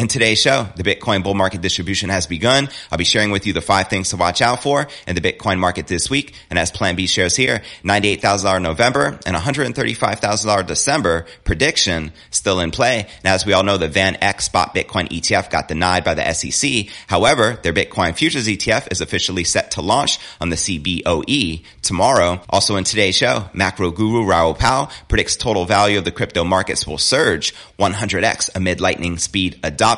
in 0.00 0.08
today's 0.08 0.40
show, 0.40 0.66
the 0.76 0.82
Bitcoin 0.82 1.22
bull 1.22 1.34
market 1.34 1.60
distribution 1.60 2.08
has 2.08 2.26
begun. 2.26 2.70
I'll 2.90 2.96
be 2.96 3.04
sharing 3.04 3.32
with 3.32 3.46
you 3.46 3.52
the 3.52 3.60
five 3.60 3.88
things 3.88 4.08
to 4.08 4.16
watch 4.16 4.40
out 4.40 4.62
for 4.62 4.88
in 5.06 5.14
the 5.14 5.20
Bitcoin 5.20 5.58
market 5.58 5.88
this 5.88 6.08
week. 6.08 6.32
And 6.48 6.58
as 6.58 6.70
Plan 6.70 6.96
B 6.96 7.06
shares 7.06 7.36
here, 7.36 7.60
$98,000 7.84 8.62
November 8.62 9.20
and 9.26 9.36
$135,000 9.36 10.66
December 10.66 11.26
prediction 11.44 12.12
still 12.30 12.60
in 12.60 12.70
play. 12.70 13.00
And 13.00 13.26
as 13.26 13.44
we 13.44 13.52
all 13.52 13.62
know, 13.62 13.76
the 13.76 13.88
Van 13.88 14.16
Eck 14.22 14.40
spot 14.40 14.74
Bitcoin 14.74 15.06
ETF 15.10 15.50
got 15.50 15.68
denied 15.68 16.02
by 16.02 16.14
the 16.14 16.32
SEC. 16.32 16.86
However, 17.06 17.58
their 17.62 17.74
Bitcoin 17.74 18.16
futures 18.16 18.48
ETF 18.48 18.90
is 18.90 19.02
officially 19.02 19.44
set 19.44 19.72
to 19.72 19.82
launch 19.82 20.18
on 20.40 20.48
the 20.48 20.56
CBOE 20.56 21.62
tomorrow. 21.82 22.40
Also 22.48 22.76
in 22.76 22.84
today's 22.84 23.18
show, 23.18 23.50
macro 23.52 23.90
guru 23.90 24.24
Raoul 24.24 24.54
Pal 24.54 24.90
predicts 25.08 25.36
total 25.36 25.66
value 25.66 25.98
of 25.98 26.06
the 26.06 26.10
crypto 26.10 26.42
markets 26.42 26.86
will 26.86 26.96
surge 26.96 27.54
100x 27.78 28.48
amid 28.54 28.80
lightning 28.80 29.18
speed 29.18 29.60
adoption. 29.62 29.89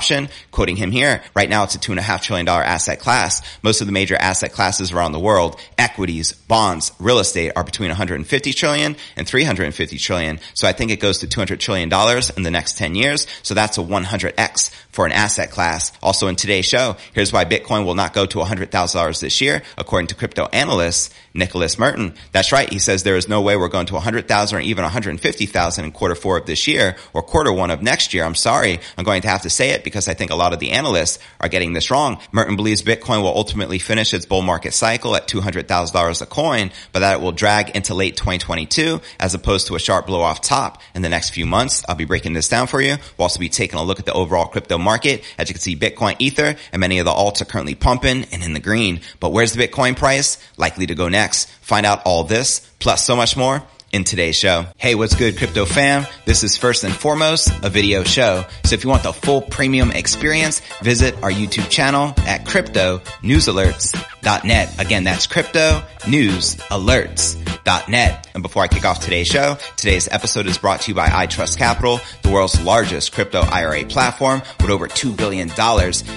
Quoting 0.50 0.77
him 0.77 0.90
here, 0.90 1.22
right 1.34 1.48
now 1.48 1.64
it's 1.64 1.74
a 1.74 1.79
two 1.79 1.92
and 1.92 1.98
a 1.98 2.02
half 2.02 2.23
trillion 2.23 2.46
dollar 2.46 2.62
asset 2.62 3.01
class. 3.01 3.42
Most 3.62 3.80
of 3.80 3.87
the 3.87 3.92
major 3.92 4.16
asset 4.16 4.52
classes 4.52 4.92
around 4.92 5.12
the 5.12 5.20
world, 5.20 5.60
equities, 5.78 6.32
bonds, 6.32 6.92
real 6.98 7.18
estate 7.18 7.52
are 7.56 7.65
between 7.65 7.91
150 7.91 8.52
trillion 8.52 8.96
and 9.16 9.27
350 9.27 9.98
trillion. 9.98 10.38
So 10.55 10.66
I 10.66 10.73
think 10.73 10.91
it 10.91 11.01
goes 11.01 11.18
to 11.18 11.27
200 11.27 11.60
trillion 11.60 11.88
dollars 11.88 12.30
in 12.30 12.42
the 12.42 12.51
next 12.51 12.77
10 12.78 12.95
years. 12.95 13.27
So 13.42 13.55
that's 13.55 13.78
a 13.78 13.82
100x 13.82 14.70
for 14.91 15.06
an 15.06 15.12
asset 15.12 15.51
class. 15.51 15.91
Also 16.02 16.29
in 16.29 16.37
today's 16.37 16.66
show, 16.66 16.96
here's 17.15 17.32
why 17.32 17.45
Bitcoin 17.45 17.84
will 17.84 17.95
not 17.95 18.12
go 18.12 18.27
to 18.27 18.38
$100,000 18.38 19.20
this 19.20 19.40
year, 19.40 19.62
according 19.79 20.09
to 20.09 20.15
crypto 20.15 20.48
analyst 20.52 21.12
Nicholas 21.34 21.79
Merton. 21.79 22.15
That's 22.32 22.52
right. 22.52 22.70
He 22.70 22.79
says 22.79 23.02
there 23.02 23.16
is 23.16 23.29
no 23.29 23.40
way 23.40 23.56
we're 23.56 23.68
going 23.68 23.87
to 23.87 23.95
100,000 23.95 24.59
or 24.59 24.60
even 24.60 24.82
150,000 24.82 25.84
in 25.84 25.93
quarter 25.93 26.15
four 26.15 26.38
of 26.38 26.46
this 26.46 26.66
year 26.66 26.96
or 27.12 27.23
quarter 27.23 27.52
one 27.52 27.70
of 27.70 27.82
next 27.82 28.12
year. 28.12 28.24
I'm 28.24 28.34
sorry. 28.34 28.80
I'm 28.98 29.04
going 29.04 29.23
to 29.23 29.29
have 29.29 29.43
to 29.43 29.51
say 29.51 29.70
it 29.70 29.81
because 29.84 30.09
I 30.09 30.14
think 30.14 30.30
a 30.30 30.36
lot 30.36 30.52
of 30.52 30.59
the 30.59 30.70
analysts 30.70 31.18
are 31.41 31.48
getting 31.48 31.72
this 31.72 31.90
wrong. 31.90 32.18
Merton 32.32 32.56
believes 32.56 32.82
Bitcoin 32.82 33.23
will 33.23 33.36
ultimately 33.36 33.78
finish 33.78 34.15
its 34.15 34.26
bull 34.26 34.43
market 34.43 34.73
cycle 34.73 35.16
at 35.16 35.29
$200,000 35.29 36.23
a 36.23 36.26
coin, 36.26 36.70
but 36.93 37.01
that 37.01 37.15
it 37.15 37.20
will 37.20 37.32
drag 37.32 37.70
into 37.70 37.95
late 37.95 38.16
2022 38.16 39.01
as 39.20 39.34
opposed 39.34 39.66
to 39.66 39.74
a 39.74 39.79
sharp 39.79 40.07
blow 40.07 40.20
off 40.20 40.40
top 40.40 40.80
in 40.95 41.02
the 41.02 41.09
next 41.09 41.30
few 41.30 41.46
months. 41.46 41.84
I'll 41.88 41.95
be 41.95 42.04
breaking 42.04 42.32
this 42.32 42.48
down 42.48 42.66
for 42.66 42.80
you. 42.80 42.96
We'll 43.16 43.24
also 43.24 43.40
be 43.40 43.48
taking 43.48 43.79
a 43.79 43.82
look 43.82 43.98
at 43.98 44.07
the 44.07 44.12
overall 44.12 44.46
crypto 44.46 44.79
market. 44.79 45.24
As 45.38 45.48
you 45.48 45.54
can 45.54 45.60
see, 45.60 45.76
Bitcoin, 45.76 46.16
Ether, 46.18 46.57
and 46.73 46.80
many 46.80 46.98
of 46.98 47.04
the 47.04 47.12
alts 47.12 47.40
are 47.40 47.46
currently 47.46 47.74
pumping 47.74 48.24
and 48.32 48.42
in 48.42 48.52
the 48.52 48.60
green. 48.60 49.01
But 49.20 49.32
where's 49.32 49.52
the 49.52 49.66
Bitcoin 49.66 49.96
price? 49.96 50.38
Likely 50.57 50.87
to 50.87 50.95
go 50.95 51.09
next. 51.09 51.48
Find 51.60 51.87
out 51.87 52.02
all 52.04 52.24
this, 52.24 52.60
plus 52.79 53.04
so 53.04 53.16
much 53.16 53.37
more 53.37 53.62
in 53.93 54.04
today's 54.04 54.37
show. 54.37 54.66
Hey, 54.79 54.95
what's 54.95 55.15
good, 55.15 55.37
crypto 55.37 55.66
fam? 55.66 56.07
This 56.24 56.43
is 56.43 56.57
first 56.57 56.82
and 56.85 56.95
foremost 56.95 57.52
a 57.62 57.68
video 57.68 58.04
show. 58.04 58.45
So 58.65 58.74
if 58.74 58.85
you 58.85 58.90
want 58.90 59.02
the 59.02 59.12
full 59.12 59.43
premium 59.43 59.90
experience, 59.90 60.60
visit 60.82 61.15
our 61.23 61.30
YouTube 61.30 61.68
channel 61.68 62.15
at 62.26 62.46
crypto 62.46 63.02
news 63.23 63.46
alerts.net. 63.46 64.81
Again, 64.81 65.04
that's 65.04 65.26
crypto 65.26 65.82
news 66.09 66.56
alerts.net. 66.56 68.28
And 68.34 68.43
before 68.43 68.62
I 68.62 68.69
kick 68.69 68.84
off 68.84 69.00
today's 69.00 69.26
show, 69.26 69.59
today's 69.76 70.09
episode 70.09 70.47
is 70.47 70.56
brought 70.56 70.81
to 70.82 70.91
you 70.91 70.94
by 70.94 71.09
iTrust 71.09 71.59
Capital, 71.59 72.00
the 72.22 72.31
world's 72.31 72.60
largest 72.62 73.12
crypto 73.12 73.41
IRA 73.43 73.84
platform 73.84 74.43
with 74.60 74.70
over 74.70 74.88
$2 74.88 75.16
billion 75.16 75.50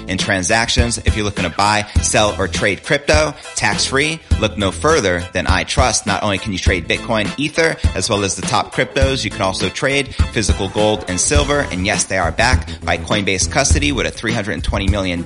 in 0.10 0.18
transactions. 0.18 0.98
If 1.00 1.16
you're 1.16 1.26
looking 1.26 1.44
to 1.44 1.56
buy, 1.56 1.84
sell, 2.02 2.40
or 2.40 2.48
trade 2.48 2.84
crypto 2.84 3.34
tax 3.56 3.86
free, 3.86 4.22
look 4.40 4.58
no 4.58 4.72
further 4.72 5.20
than 5.34 5.46
iTrust. 5.46 6.06
Not 6.06 6.24
only 6.24 6.38
can 6.38 6.54
you 6.54 6.58
trade 6.58 6.88
Bitcoin, 6.88 7.38
Ether, 7.38 7.65
as 7.96 8.10
well 8.10 8.24
as 8.24 8.36
the 8.36 8.42
top 8.42 8.74
cryptos, 8.74 9.24
you 9.24 9.30
can 9.30 9.42
also 9.42 9.70
trade 9.70 10.16
physical 10.16 10.70
gold 10.70 11.06
and 11.08 11.20
silver. 11.20 11.62
And 11.72 11.86
yes, 11.86 12.06
they 12.06 12.18
are 12.18 12.32
backed 12.32 12.84
by 12.86 12.98
Coinbase 12.98 13.52
Custody 13.52 13.92
with 13.92 14.08
a 14.08 14.12
$320 14.12 14.90
million 14.90 15.24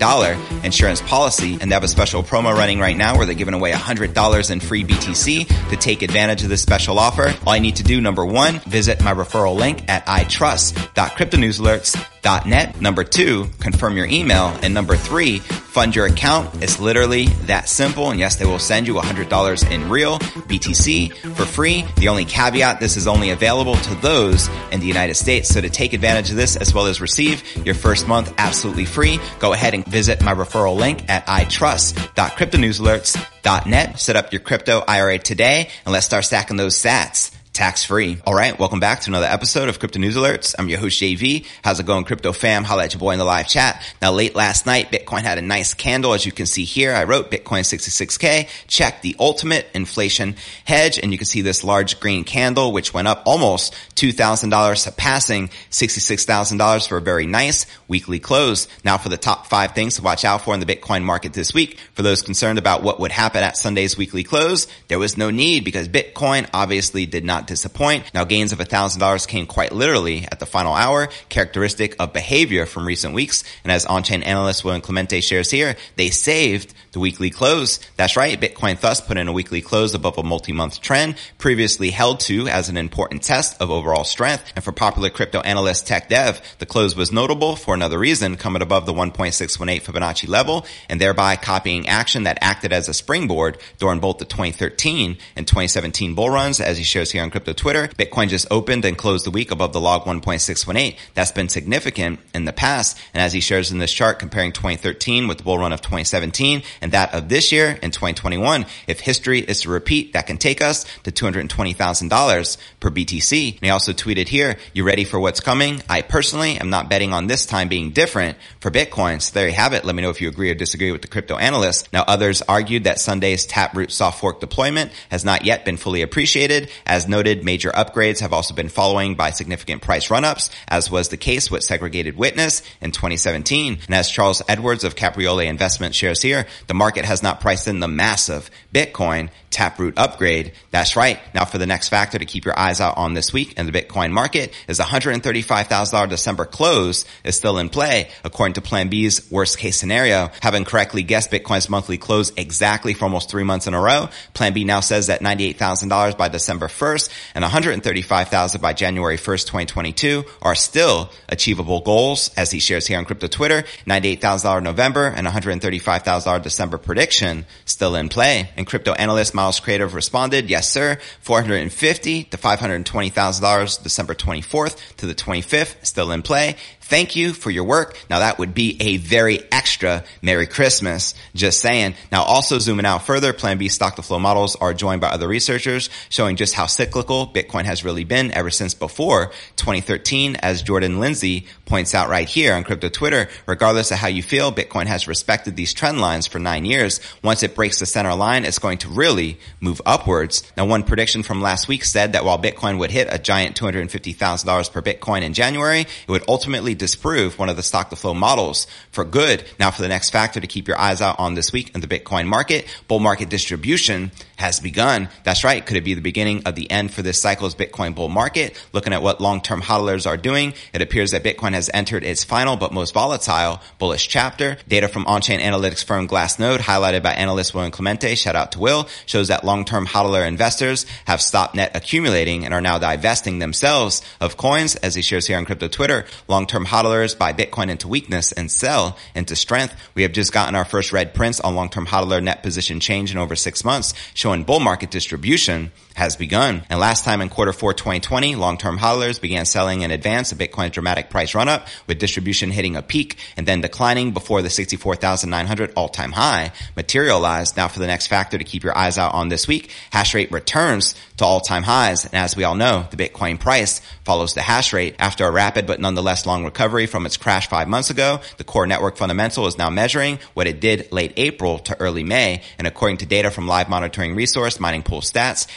insurance 0.63 1.01
policy. 1.01 1.57
And 1.59 1.71
they 1.71 1.75
have 1.75 1.83
a 1.83 1.87
special 1.87 2.23
promo 2.23 2.55
running 2.55 2.79
right 2.79 2.97
now 2.97 3.17
where 3.17 3.25
they're 3.25 3.35
giving 3.35 3.53
away 3.53 3.71
$100 3.71 4.51
in 4.51 4.59
free 4.59 4.83
BTC 4.83 5.69
to 5.69 5.75
take 5.75 6.01
advantage 6.01 6.43
of 6.43 6.49
this 6.49 6.61
special 6.61 6.99
offer. 6.99 7.33
All 7.45 7.53
I 7.53 7.59
need 7.59 7.77
to 7.77 7.83
do, 7.83 8.01
number 8.01 8.25
one, 8.25 8.59
visit 8.59 9.03
my 9.03 9.13
referral 9.13 9.55
link 9.55 9.89
at 9.89 10.05
itrust.cryptonewsalerts.com 10.05 12.18
net. 12.23 12.79
Number 12.81 13.03
two, 13.03 13.49
confirm 13.59 13.97
your 13.97 14.05
email. 14.05 14.55
And 14.61 14.71
number 14.73 14.95
three, 14.95 15.39
fund 15.39 15.93
your 15.95 16.05
account. 16.05 16.63
It's 16.63 16.79
literally 16.79 17.25
that 17.47 17.67
simple. 17.69 18.11
And 18.11 18.19
yes, 18.19 18.35
they 18.35 18.45
will 18.45 18.59
send 18.59 18.85
you 18.87 18.93
$100 18.95 19.71
in 19.71 19.89
real 19.89 20.19
BTC 20.19 21.15
for 21.35 21.45
free. 21.45 21.85
The 21.97 22.09
only 22.09 22.25
caveat, 22.25 22.79
this 22.79 22.97
is 22.97 23.07
only 23.07 23.31
available 23.31 23.75
to 23.75 23.95
those 23.95 24.47
in 24.71 24.79
the 24.79 24.85
United 24.87 25.15
States. 25.15 25.49
So 25.49 25.61
to 25.61 25.69
take 25.69 25.93
advantage 25.93 26.29
of 26.29 26.35
this 26.35 26.55
as 26.55 26.71
well 26.73 26.85
as 26.87 27.01
receive 27.01 27.43
your 27.65 27.75
first 27.75 28.07
month 28.07 28.33
absolutely 28.37 28.85
free, 28.85 29.19
go 29.39 29.53
ahead 29.53 29.73
and 29.73 29.85
visit 29.85 30.23
my 30.23 30.33
referral 30.33 30.75
link 30.75 31.09
at 31.09 31.25
itrust.cryptonewsalerts.net. 31.27 33.99
Set 33.99 34.15
up 34.15 34.31
your 34.31 34.41
crypto 34.41 34.83
IRA 34.87 35.19
today 35.19 35.69
and 35.85 35.93
let's 35.93 36.05
start 36.05 36.25
stacking 36.25 36.57
those 36.57 36.75
sats 36.75 37.31
tax 37.59 37.83
free. 37.83 38.17
All 38.25 38.33
right. 38.33 38.57
Welcome 38.57 38.79
back 38.79 39.01
to 39.01 39.09
another 39.09 39.25
episode 39.25 39.67
of 39.67 39.79
Crypto 39.79 39.99
News 39.99 40.15
Alerts. 40.15 40.55
I'm 40.57 40.69
your 40.69 40.79
host, 40.79 41.01
JV. 41.01 41.45
How's 41.61 41.81
it 41.81 41.85
going, 41.85 42.05
crypto 42.05 42.31
fam? 42.31 42.63
Holla 42.63 42.85
at 42.85 42.93
your 42.93 43.01
boy 43.01 43.11
in 43.11 43.19
the 43.19 43.25
live 43.25 43.49
chat. 43.49 43.83
Now, 44.01 44.13
late 44.13 44.33
last 44.33 44.65
night, 44.65 44.93
Bitcoin 44.93 45.23
had 45.23 45.37
a 45.37 45.41
nice 45.41 45.73
candle. 45.73 46.13
As 46.13 46.25
you 46.25 46.31
can 46.31 46.45
see 46.45 46.63
here, 46.63 46.93
I 46.93 47.03
wrote 47.03 47.29
Bitcoin 47.29 47.63
66K. 47.63 48.47
Check 48.67 49.01
the 49.01 49.13
ultimate 49.19 49.67
inflation 49.73 50.37
hedge. 50.63 50.99
And 50.99 51.11
you 51.11 51.17
can 51.17 51.27
see 51.27 51.41
this 51.41 51.65
large 51.65 51.99
green 51.99 52.23
candle, 52.23 52.71
which 52.71 52.93
went 52.93 53.09
up 53.09 53.23
almost 53.25 53.75
$2,000, 53.95 54.77
surpassing 54.77 55.49
$66,000 55.69 56.87
for 56.87 56.97
a 56.99 57.01
very 57.01 57.25
nice 57.25 57.65
weekly 57.89 58.19
close. 58.19 58.69
Now 58.85 58.97
for 58.97 59.09
the 59.09 59.17
top 59.17 59.47
five 59.47 59.73
things 59.73 59.97
to 59.97 60.01
watch 60.01 60.23
out 60.23 60.45
for 60.45 60.53
in 60.53 60.61
the 60.61 60.65
Bitcoin 60.65 61.03
market 61.03 61.33
this 61.33 61.53
week. 61.53 61.77
For 61.93 62.03
those 62.03 62.21
concerned 62.21 62.57
about 62.57 62.83
what 62.83 63.01
would 63.01 63.11
happen 63.11 63.43
at 63.43 63.57
Sunday's 63.57 63.97
weekly 63.97 64.23
close, 64.23 64.65
there 64.87 64.97
was 64.97 65.17
no 65.17 65.29
need 65.29 65.65
because 65.65 65.89
Bitcoin 65.89 66.49
obviously 66.53 67.05
did 67.05 67.25
not 67.25 67.48
disappoint. 67.49 68.09
Now 68.13 68.23
gains 68.23 68.51
of 68.53 68.59
$1,000 68.59 69.27
came 69.27 69.45
quite 69.45 69.73
literally 69.73 70.25
at 70.31 70.39
the 70.39 70.45
final 70.45 70.73
hour, 70.73 71.09
characteristic 71.27 71.95
of 71.99 72.13
behavior 72.13 72.65
from 72.65 72.87
recent 72.87 73.13
weeks. 73.13 73.43
And 73.63 73.71
as 73.71 73.85
on-chain 73.85 74.23
analyst 74.23 74.63
William 74.63 74.81
Clemente 74.81 75.19
shares 75.21 75.51
here, 75.51 75.75
they 75.97 76.09
saved 76.09 76.73
the 76.93 76.99
weekly 76.99 77.29
close. 77.29 77.79
That's 77.97 78.15
right. 78.15 78.39
Bitcoin 78.39 78.79
thus 78.79 79.01
put 79.01 79.17
in 79.17 79.27
a 79.27 79.33
weekly 79.33 79.61
close 79.61 79.93
above 79.93 80.17
a 80.17 80.23
multi-month 80.23 80.81
trend 80.81 81.15
previously 81.37 81.91
held 81.91 82.19
to 82.21 82.47
as 82.47 82.69
an 82.69 82.77
important 82.77 83.23
test 83.23 83.61
of 83.61 83.69
overall 83.69 84.03
strength. 84.03 84.51
And 84.55 84.63
for 84.63 84.71
popular 84.71 85.09
crypto 85.09 85.41
analyst 85.41 85.87
Tech 85.87 86.09
Dev, 86.09 86.41
the 86.59 86.65
close 86.65 86.95
was 86.95 87.11
notable 87.11 87.55
for 87.55 87.73
another 87.73 87.99
reason, 87.99 88.37
coming 88.37 88.61
above 88.61 88.85
the 88.85 88.93
1.618 88.93 89.81
Fibonacci 89.81 90.27
level 90.27 90.65
and 90.87 91.01
thereby 91.01 91.35
copying 91.35 91.87
action 91.87 92.23
that 92.23 92.37
acted 92.41 92.71
as 92.71 92.87
a 92.87 92.93
springboard 92.93 93.57
during 93.77 93.99
both 93.99 94.17
the 94.17 94.25
2013 94.25 95.17
and 95.35 95.47
2017 95.47 96.15
bull 96.15 96.29
runs. 96.29 96.59
As 96.61 96.77
he 96.77 96.83
shows 96.83 97.11
here 97.11 97.23
on 97.23 97.31
Crypto 97.39 97.53
Twitter, 97.53 97.87
Bitcoin 97.87 98.27
just 98.27 98.47
opened 98.51 98.83
and 98.83 98.97
closed 98.97 99.25
the 99.25 99.31
week 99.31 99.49
above 99.49 99.71
the 99.71 99.79
log 99.79 100.03
1.618. 100.03 100.97
That's 101.13 101.31
been 101.31 101.47
significant 101.47 102.19
in 102.33 102.43
the 102.43 102.51
past. 102.51 102.99
And 103.13 103.21
as 103.21 103.31
he 103.31 103.39
shares 103.39 103.71
in 103.71 103.77
this 103.77 103.93
chart 103.93 104.19
comparing 104.19 104.51
2013 104.51 105.29
with 105.29 105.37
the 105.37 105.45
bull 105.45 105.57
run 105.57 105.71
of 105.71 105.79
2017 105.79 106.63
and 106.81 106.91
that 106.91 107.13
of 107.13 107.29
this 107.29 107.53
year 107.53 107.79
in 107.81 107.91
2021. 107.91 108.65
If 108.87 108.99
history 108.99 109.39
is 109.39 109.61
to 109.61 109.69
repeat, 109.69 110.11
that 110.11 110.27
can 110.27 110.37
take 110.37 110.61
us 110.61 110.83
to 111.03 111.13
$220,000 111.13 112.57
per 112.81 112.89
BTC. 112.89 113.51
And 113.53 113.61
he 113.61 113.69
also 113.69 113.93
tweeted 113.93 114.27
here, 114.27 114.57
you 114.73 114.83
ready 114.83 115.05
for 115.05 115.17
what's 115.17 115.39
coming? 115.39 115.81
I 115.87 116.01
personally 116.01 116.57
am 116.57 116.69
not 116.69 116.89
betting 116.89 117.13
on 117.13 117.27
this 117.27 117.45
time 117.45 117.69
being 117.69 117.91
different 117.91 118.37
for 118.59 118.69
Bitcoin. 118.69 119.21
So 119.21 119.33
there 119.33 119.47
you 119.47 119.53
have 119.53 119.71
it. 119.71 119.85
Let 119.85 119.95
me 119.95 120.01
know 120.01 120.09
if 120.09 120.19
you 120.19 120.27
agree 120.27 120.51
or 120.51 120.55
disagree 120.55 120.91
with 120.91 121.03
the 121.03 121.07
crypto 121.07 121.37
analyst. 121.37 121.93
Now 121.93 122.03
others 122.05 122.41
argued 122.41 122.83
that 122.83 122.99
Sunday's 122.99 123.45
Taproot 123.45 123.93
soft 123.93 124.19
fork 124.19 124.41
deployment 124.41 124.91
has 125.09 125.23
not 125.23 125.45
yet 125.45 125.63
been 125.63 125.77
fully 125.77 126.01
appreciated. 126.01 126.69
As 126.85 127.07
noted, 127.07 127.28
major 127.35 127.71
upgrades 127.71 128.19
have 128.19 128.33
also 128.33 128.53
been 128.53 128.69
following 128.69 129.15
by 129.15 129.31
significant 129.31 129.81
price 129.81 130.09
run-ups, 130.09 130.49
as 130.67 130.91
was 130.91 131.09
the 131.09 131.17
case 131.17 131.49
with 131.49 131.63
segregated 131.63 132.17
witness 132.17 132.61
in 132.81 132.91
2017. 132.91 133.79
And 133.85 133.95
as 133.95 134.09
Charles 134.09 134.41
Edwards 134.47 134.83
of 134.83 134.95
Capriole 134.95 135.39
Investment 135.39 135.95
shares 135.95 136.21
here, 136.21 136.45
the 136.67 136.73
market 136.73 137.05
has 137.05 137.23
not 137.23 137.41
priced 137.41 137.67
in 137.67 137.79
the 137.79 137.87
massive 137.87 138.49
Bitcoin 138.73 139.29
Taproot 139.49 139.97
upgrade. 139.97 140.53
That's 140.71 140.95
right. 140.95 141.19
Now 141.33 141.45
for 141.45 141.57
the 141.57 141.65
next 141.65 141.89
factor 141.89 142.19
to 142.19 142.25
keep 142.25 142.45
your 142.45 142.57
eyes 142.57 142.79
out 142.79 142.97
on 142.97 143.13
this 143.13 143.33
week 143.33 143.57
in 143.57 143.65
the 143.65 143.71
Bitcoin 143.71 144.11
market 144.11 144.53
is 144.67 144.79
$135,000 144.79 146.09
December 146.09 146.45
close 146.45 147.05
is 147.23 147.35
still 147.35 147.57
in 147.57 147.69
play 147.69 148.09
according 148.23 148.53
to 148.53 148.61
Plan 148.61 148.89
B's 148.89 149.29
worst 149.31 149.57
case 149.57 149.77
scenario. 149.77 150.29
Having 150.41 150.65
correctly 150.65 151.03
guessed 151.03 151.31
Bitcoin's 151.31 151.69
monthly 151.69 151.97
close 151.97 152.31
exactly 152.37 152.93
for 152.93 153.05
almost 153.05 153.29
three 153.29 153.43
months 153.43 153.65
in 153.65 153.73
a 153.73 153.81
row, 153.81 154.09
Plan 154.33 154.53
B 154.53 154.63
now 154.63 154.81
says 154.81 155.07
that 155.07 155.21
$98,000 155.21 156.17
by 156.17 156.29
December 156.29 156.67
1st 156.67 157.09
and 157.35 157.43
$135,000 157.43 158.61
by 158.61 158.73
January 158.73 159.17
1st, 159.17 159.45
2022 159.47 160.23
are 160.41 160.55
still 160.55 161.09
achievable 161.27 161.81
goals 161.81 162.31
as 162.37 162.51
he 162.51 162.59
shares 162.59 162.85
here 162.85 162.97
on 162.97 163.05
crypto 163.05 163.27
Twitter. 163.27 163.63
$98,000 163.87 164.63
November 164.63 165.07
and 165.07 165.25
$135,000 165.25 166.41
December 166.43 166.77
prediction 166.77 167.45
still 167.65 167.95
in 167.95 168.09
play. 168.09 168.49
And 168.55 168.67
crypto 168.67 168.93
analyst 168.93 169.33
Miles 169.39 169.61
Creative 169.61 169.93
responded, 169.93 170.49
yes, 170.49 170.69
sir. 170.69 170.97
450 171.21 172.25
to 172.25 172.37
$520,000 172.37 173.83
December 173.83 174.13
24th 174.13 174.95
to 174.97 175.05
the 175.05 175.15
25th, 175.15 175.75
still 175.85 176.11
in 176.11 176.21
play. 176.21 176.57
Thank 176.89 177.15
you 177.15 177.33
for 177.33 177.51
your 177.51 177.63
work. 177.63 177.97
Now 178.09 178.19
that 178.19 178.39
would 178.39 178.53
be 178.53 178.77
a 178.79 178.97
very 178.97 179.41
extra 179.51 180.03
Merry 180.21 180.47
Christmas. 180.47 181.13
Just 181.35 181.59
saying. 181.61 181.95
Now 182.11 182.23
also 182.23 182.59
zooming 182.59 182.85
out 182.85 183.05
further, 183.05 183.31
Plan 183.31 183.57
B 183.57 183.69
stock 183.69 183.95
to 183.95 184.01
flow 184.01 184.19
models 184.19 184.55
are 184.55 184.73
joined 184.73 185.01
by 185.01 185.09
other 185.09 185.27
researchers 185.27 185.89
showing 186.09 186.35
just 186.35 186.53
how 186.53 186.65
cyclical 186.65 187.27
Bitcoin 187.27 187.65
has 187.65 187.85
really 187.85 188.03
been 188.03 188.31
ever 188.31 188.49
since 188.49 188.73
before 188.73 189.27
2013, 189.55 190.35
as 190.37 190.63
Jordan 190.63 190.99
Lindsay 190.99 191.45
points 191.65 191.93
out 191.93 192.09
right 192.09 192.27
here 192.27 192.53
on 192.55 192.63
crypto 192.63 192.89
Twitter, 192.89 193.29
regardless 193.45 193.91
of 193.91 193.97
how 193.97 194.07
you 194.07 194.23
feel, 194.23 194.51
Bitcoin 194.51 194.87
has 194.87 195.07
respected 195.07 195.55
these 195.55 195.73
trend 195.73 196.01
lines 196.01 196.25
for 196.25 196.39
nine 196.39 196.65
years. 196.65 196.99
Once 197.23 197.43
it 197.43 197.55
breaks 197.55 197.79
the 197.79 197.85
center 197.85 198.15
line, 198.15 198.45
it's 198.45 198.59
going 198.59 198.79
to 198.79 198.89
really 198.89 199.39
move 199.61 199.81
upwards. 199.85 200.43
Now, 200.57 200.65
one 200.65 200.83
prediction 200.83 201.23
from 201.23 201.41
last 201.41 201.67
week 201.67 201.83
said 201.83 202.13
that 202.13 202.25
while 202.25 202.39
Bitcoin 202.39 202.79
would 202.79 202.91
hit 202.91 203.07
a 203.11 203.19
giant 203.19 203.59
$250,000 203.59 204.71
per 204.71 204.81
Bitcoin 204.81 205.21
in 205.21 205.33
January, 205.33 205.81
it 205.81 206.09
would 206.09 206.23
ultimately 206.27 206.75
disprove 206.79 207.37
one 207.37 207.49
of 207.49 207.55
the 207.55 207.63
stock 207.63 207.91
to 207.91 207.95
flow 207.95 208.15
models 208.15 208.65
for 208.91 209.05
good. 209.05 209.43
Now, 209.59 209.69
for 209.69 209.83
the 209.83 209.87
next 209.87 210.09
factor 210.09 210.39
to 210.39 210.47
keep 210.47 210.67
your 210.67 210.79
eyes 210.79 211.01
out 211.01 211.19
on 211.19 211.35
this 211.35 211.53
week 211.53 211.75
in 211.75 211.81
the 211.81 211.87
Bitcoin 211.87 212.25
market, 212.25 212.65
bull 212.87 212.99
market 212.99 213.29
distribution 213.29 214.11
has 214.37 214.59
begun. 214.59 215.09
That's 215.23 215.43
right. 215.43 215.63
Could 215.63 215.77
it 215.77 215.83
be 215.83 215.93
the 215.93 216.01
beginning 216.01 216.43
of 216.45 216.55
the 216.55 216.71
end 216.71 216.91
for 216.91 217.01
this 217.01 217.21
cycle's 217.21 217.53
Bitcoin 217.53 217.93
bull 217.93 218.09
market? 218.09 218.59
Looking 218.73 218.93
at 218.93 219.01
what 219.01 219.21
long-term 219.21 219.61
hodlers 219.61 220.07
are 220.07 220.17
doing, 220.17 220.53
it 220.73 220.81
appears 220.81 221.11
that 221.11 221.23
Bitcoin 221.23 221.53
has 221.53 221.69
entered 221.73 222.03
its 222.03 222.23
final 222.23 222.55
but 222.55 222.73
most 222.73 222.93
volatile 222.93 223.61
bullish 223.77 224.07
chapter. 224.07 224.57
Data 224.67 224.87
from 224.87 225.05
on-chain 225.05 225.41
analytics 225.41 225.83
firm 225.83 226.07
Glassnode, 226.07 226.59
highlighted 226.59 227.03
by 227.03 227.13
analyst 227.13 227.53
William 227.53 227.71
Clemente, 227.71 228.15
shout 228.15 228.35
out 228.35 228.53
to 228.53 228.59
Will, 228.59 228.87
shows 229.05 229.27
that 229.27 229.43
long-term 229.43 229.85
hodler 229.85 230.25
investors 230.25 230.85
have 231.05 231.21
stopped 231.21 231.55
net 231.55 231.75
accumulating 231.75 232.45
and 232.45 232.53
are 232.53 232.61
now 232.61 232.79
divesting 232.79 233.39
themselves 233.39 234.01
of 234.21 234.37
coins. 234.37 234.77
As 234.77 234.95
he 234.95 235.01
shares 235.01 235.27
here 235.27 235.37
on 235.37 235.45
crypto 235.45 235.67
Twitter, 235.67 236.05
long-term 236.29 236.65
hodlers 236.69 237.17
buy 237.17 237.33
Bitcoin 237.33 237.69
into 237.69 237.87
weakness 237.87 238.31
and 238.31 238.51
sell 238.51 238.97
into 239.15 239.35
strength. 239.35 239.75
We 239.95 240.03
have 240.03 240.11
just 240.11 240.31
gotten 240.31 240.55
our 240.55 240.65
first 240.65 240.93
red 240.93 241.13
prints 241.13 241.39
on 241.39 241.55
long-term 241.55 241.87
hodler 241.87 242.23
net 242.23 242.43
position 242.43 242.79
change 242.79 243.11
in 243.11 243.17
over 243.17 243.35
six 243.35 243.65
months, 243.65 243.93
showing 244.13 244.43
bull 244.43 244.59
market 244.59 244.91
distribution 244.91 245.71
has 245.99 246.15
begun. 246.15 246.63
And 246.69 246.79
last 246.79 247.03
time 247.03 247.21
in 247.21 247.29
quarter 247.29 247.53
four 247.53 247.73
2020, 247.73 248.35
long-term 248.35 248.79
hodlers 248.79 249.19
began 249.19 249.45
selling 249.45 249.81
in 249.81 249.91
advance 249.91 250.31
of 250.31 250.37
Bitcoin's 250.37 250.71
dramatic 250.71 251.09
price 251.09 251.35
run-up, 251.35 251.67
with 251.87 251.99
distribution 251.99 252.51
hitting 252.51 252.77
a 252.77 252.81
peak 252.81 253.17
and 253.35 253.45
then 253.45 253.59
declining 253.61 254.11
before 254.11 254.41
the 254.41 254.49
64,900 254.49 255.73
all-time 255.75 256.13
high 256.13 256.51
materialized. 256.75 257.57
Now 257.57 257.67
for 257.67 257.79
the 257.79 257.87
next 257.87 258.07
factor 258.07 258.37
to 258.37 258.43
keep 258.43 258.63
your 258.63 258.77
eyes 258.77 258.97
out 258.97 259.13
on 259.13 259.27
this 259.27 259.47
week, 259.47 259.71
hash 259.91 260.15
rate 260.15 260.31
returns 260.31 260.95
to 261.17 261.25
all-time 261.25 261.63
highs. 261.63 262.05
And 262.05 262.13
as 262.13 262.35
we 262.35 262.45
all 262.45 262.55
know, 262.55 262.87
the 262.89 262.97
Bitcoin 262.97 263.37
price 263.37 263.81
follows 264.05 264.33
the 264.33 264.41
hash 264.41 264.71
rate. 264.71 264.95
After 264.99 265.25
a 265.25 265.31
rapid 265.31 265.67
but 265.67 265.81
nonetheless 265.81 266.25
long 266.25 266.45
recovery 266.45 266.85
from 266.85 267.05
its 267.05 267.17
crash 267.17 267.49
five 267.49 267.67
months 267.67 267.89
ago, 267.89 268.21
the 268.37 268.45
core 268.45 268.65
network 268.65 268.95
fundamental 268.95 269.47
is 269.47 269.57
now 269.57 269.69
measuring 269.69 270.19
what 270.33 270.47
it 270.47 270.61
did 270.61 270.91
late 270.93 271.13
April 271.17 271.59
to 271.59 271.79
early 271.81 272.03
May. 272.03 272.41
And 272.57 272.67
according 272.67 272.97
to 272.97 273.05
data 273.05 273.31
from 273.31 273.47
live 273.47 273.69
monitoring 273.69 274.15
resource 274.15 274.61
Mining 274.61 274.81
Pool 274.81 275.01
Stats, 275.01 275.47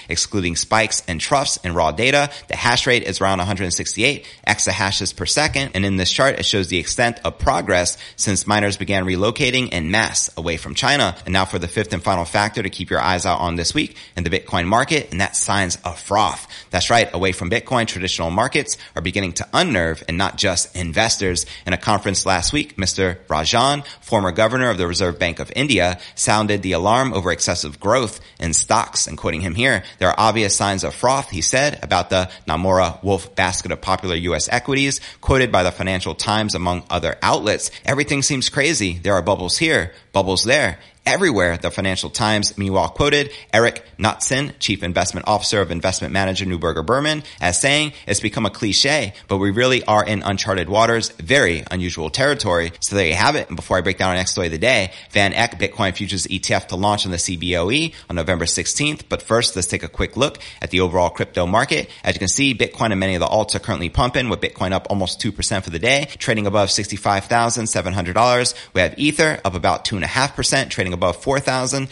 spikes 0.57 1.03
and 1.07 1.21
troughs 1.21 1.59
in 1.59 1.75
raw 1.75 1.93
data, 1.93 2.31
the 2.49 2.57
hash 2.57 2.87
rate 2.87 3.03
is 3.03 3.21
around 3.21 3.39
168 3.39 4.27
exahashes 4.47 5.15
per 5.15 5.27
second. 5.27 5.73
And 5.75 5.85
in 5.85 5.97
this 5.97 6.11
chart, 6.11 6.39
it 6.39 6.47
shows 6.47 6.69
the 6.69 6.79
extent 6.79 7.21
of 7.25 7.39
progress 7.39 7.99
since 8.17 8.47
miners 8.47 8.77
began 8.77 9.05
relocating 9.05 9.69
en 9.73 9.91
masse 9.91 10.31
away 10.37 10.57
from 10.57 10.75
China. 10.75 11.15
And 11.27 11.33
now 11.33 11.45
for 11.45 11.59
the 11.59 11.69
fifth 11.69 11.93
and 11.93 12.03
final 12.03 12.25
factor 12.25 12.63
to 12.63 12.71
keep 12.71 12.91
your 12.91 13.01
eyes 13.01 13.27
out 13.27 13.41
on 13.41 13.57
this 13.57 13.75
week 13.75 13.97
in 14.17 14.25
the 14.25 14.31
Bitcoin 14.31 14.67
market, 14.67 15.11
and 15.11 15.21
that's 15.21 15.39
signs 15.39 15.77
of 15.85 15.99
froth. 15.99 16.47
That's 16.71 16.89
right. 16.89 17.13
Away 17.13 17.33
from 17.33 17.51
Bitcoin, 17.51 17.87
traditional 17.87 18.31
markets 18.31 18.79
are 18.97 19.03
beginning 19.03 19.35
to 19.35 19.49
unnerve 19.53 20.03
and 20.09 20.17
not 20.17 20.37
just 20.37 20.75
investors. 20.75 21.47
In 21.67 21.73
a 21.73 21.79
conference 21.79 22.25
last 22.25 22.53
week, 22.53 22.77
Mr. 22.77 23.19
Rajan, 23.27 23.87
former 24.01 24.33
governor 24.33 24.71
of 24.71 24.79
the 24.79 24.87
Reserve 24.87 25.19
Bank 25.19 25.39
of 25.39 25.53
India, 25.55 26.01
sounded 26.15 26.63
the 26.63 26.73
alarm 26.73 27.13
over 27.13 27.31
excessive 27.31 27.79
growth 27.79 28.21
in 28.39 28.55
stocks. 28.55 29.07
And 29.07 29.19
quoting 29.19 29.43
him 29.43 29.55
here, 29.55 29.83
there 29.99 30.12
are 30.13 30.29
obvious 30.29 30.55
signs 30.55 30.85
of 30.85 30.95
froth, 30.95 31.31
he 31.31 31.43
said, 31.43 31.79
about 31.83 32.11
the 32.11 32.31
Namora 32.47 33.03
Wolf 33.03 33.35
basket 33.35 33.73
of 33.73 33.81
popular 33.81 34.15
U.S. 34.15 34.49
equities, 34.51 35.01
quoted 35.21 35.51
by 35.51 35.63
the 35.63 35.73
Financial 35.73 36.15
Times 36.15 36.55
among 36.55 36.85
other 36.91 37.17
outlets. 37.23 37.71
Everything 37.85 38.23
seems 38.23 38.49
crazy. 38.49 38.99
There 38.99 39.15
are 39.15 39.23
bubbles 39.23 39.59
here, 39.59 39.93
bubbles 40.13 40.45
there 40.45 40.79
everywhere. 41.05 41.57
The 41.57 41.71
Financial 41.71 42.11
Times 42.11 42.57
meanwhile 42.57 42.89
quoted 42.89 43.31
Erik 43.53 43.85
Knutzen, 43.99 44.53
chief 44.59 44.83
investment 44.83 45.29
officer 45.29 45.61
of 45.61 45.71
investment 45.71 46.13
manager 46.13 46.45
Neuberger 46.45 46.85
Berman, 46.85 47.23
as 47.41 47.61
saying, 47.61 47.93
it's 48.07 48.21
become 48.21 48.47
a 48.47 48.51
cliche, 48.51 49.13
but 49.29 49.39
we 49.39 49.51
really 49.51 49.85
are 49.85 50.05
in 50.05 50.23
uncharted 50.23 50.69
waters, 50.69 51.11
very 51.11 51.65
unusual 51.71 52.11
territory. 52.11 52.73
So 52.81 52.97
there 52.97 53.07
you 53.07 53.15
have 53.15 53.37
it. 53.37 53.49
And 53.49 53.57
before 53.57 53.79
I 53.79 53.81
break 53.81 53.99
down 53.99 54.11
our 54.11 54.17
next 54.17 54.33
story 54.33 54.47
of 54.47 54.53
the 54.53 54.59
day, 54.59 54.93
Van 55.11 55.33
Eck 55.35 55.59
Bitcoin 55.59 55.95
Futures 55.95 56.27
ETF 56.27 56.69
to 56.69 56.77
launch 56.77 57.05
on 57.05 57.11
the 57.13 57.19
CBOE 57.19 57.93
on 58.09 58.17
November 58.17 58.45
16th. 58.45 59.03
But 59.09 59.23
first, 59.23 59.57
let's 59.57 59.69
take 59.69 59.83
a 59.83 59.89
quick 59.89 60.17
look 60.17 60.39
at 60.61 60.71
the 60.71 60.81
overall 60.81 61.11
crypto 61.11 61.47
market. 61.47 61.91
As 62.05 62.15
you 62.15 62.19
can 62.19 62.29
see, 62.29 62.55
Bitcoin 62.55 62.91
and 62.91 63.01
many 63.01 63.15
of 63.15 63.21
the 63.21 63.27
alts 63.27 63.55
are 63.55 63.59
currently 63.61 63.89
pumping 63.89 64.29
with 64.29 64.41
Bitcoin 64.41 64.73
up 64.73 64.87
almost 64.91 65.21
2% 65.21 65.65
for 65.65 65.71
the 65.71 65.79
day, 65.79 66.09
trading 66.19 66.47
above 66.47 66.69
$65,700. 66.69 68.55
We 68.75 68.81
have 68.81 68.99
Ether 68.99 69.41
up 69.45 69.55
about 69.55 69.85
2.5%, 69.85 70.71
trading 70.71 70.92
trading 70.93 71.09
above 71.09 71.23
$4,700. 71.23 71.89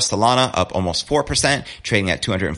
Solana 0.00 0.50
up 0.54 0.74
almost 0.74 1.06
4%, 1.06 1.64
trading 1.82 2.10
at 2.10 2.22
$245. 2.22 2.56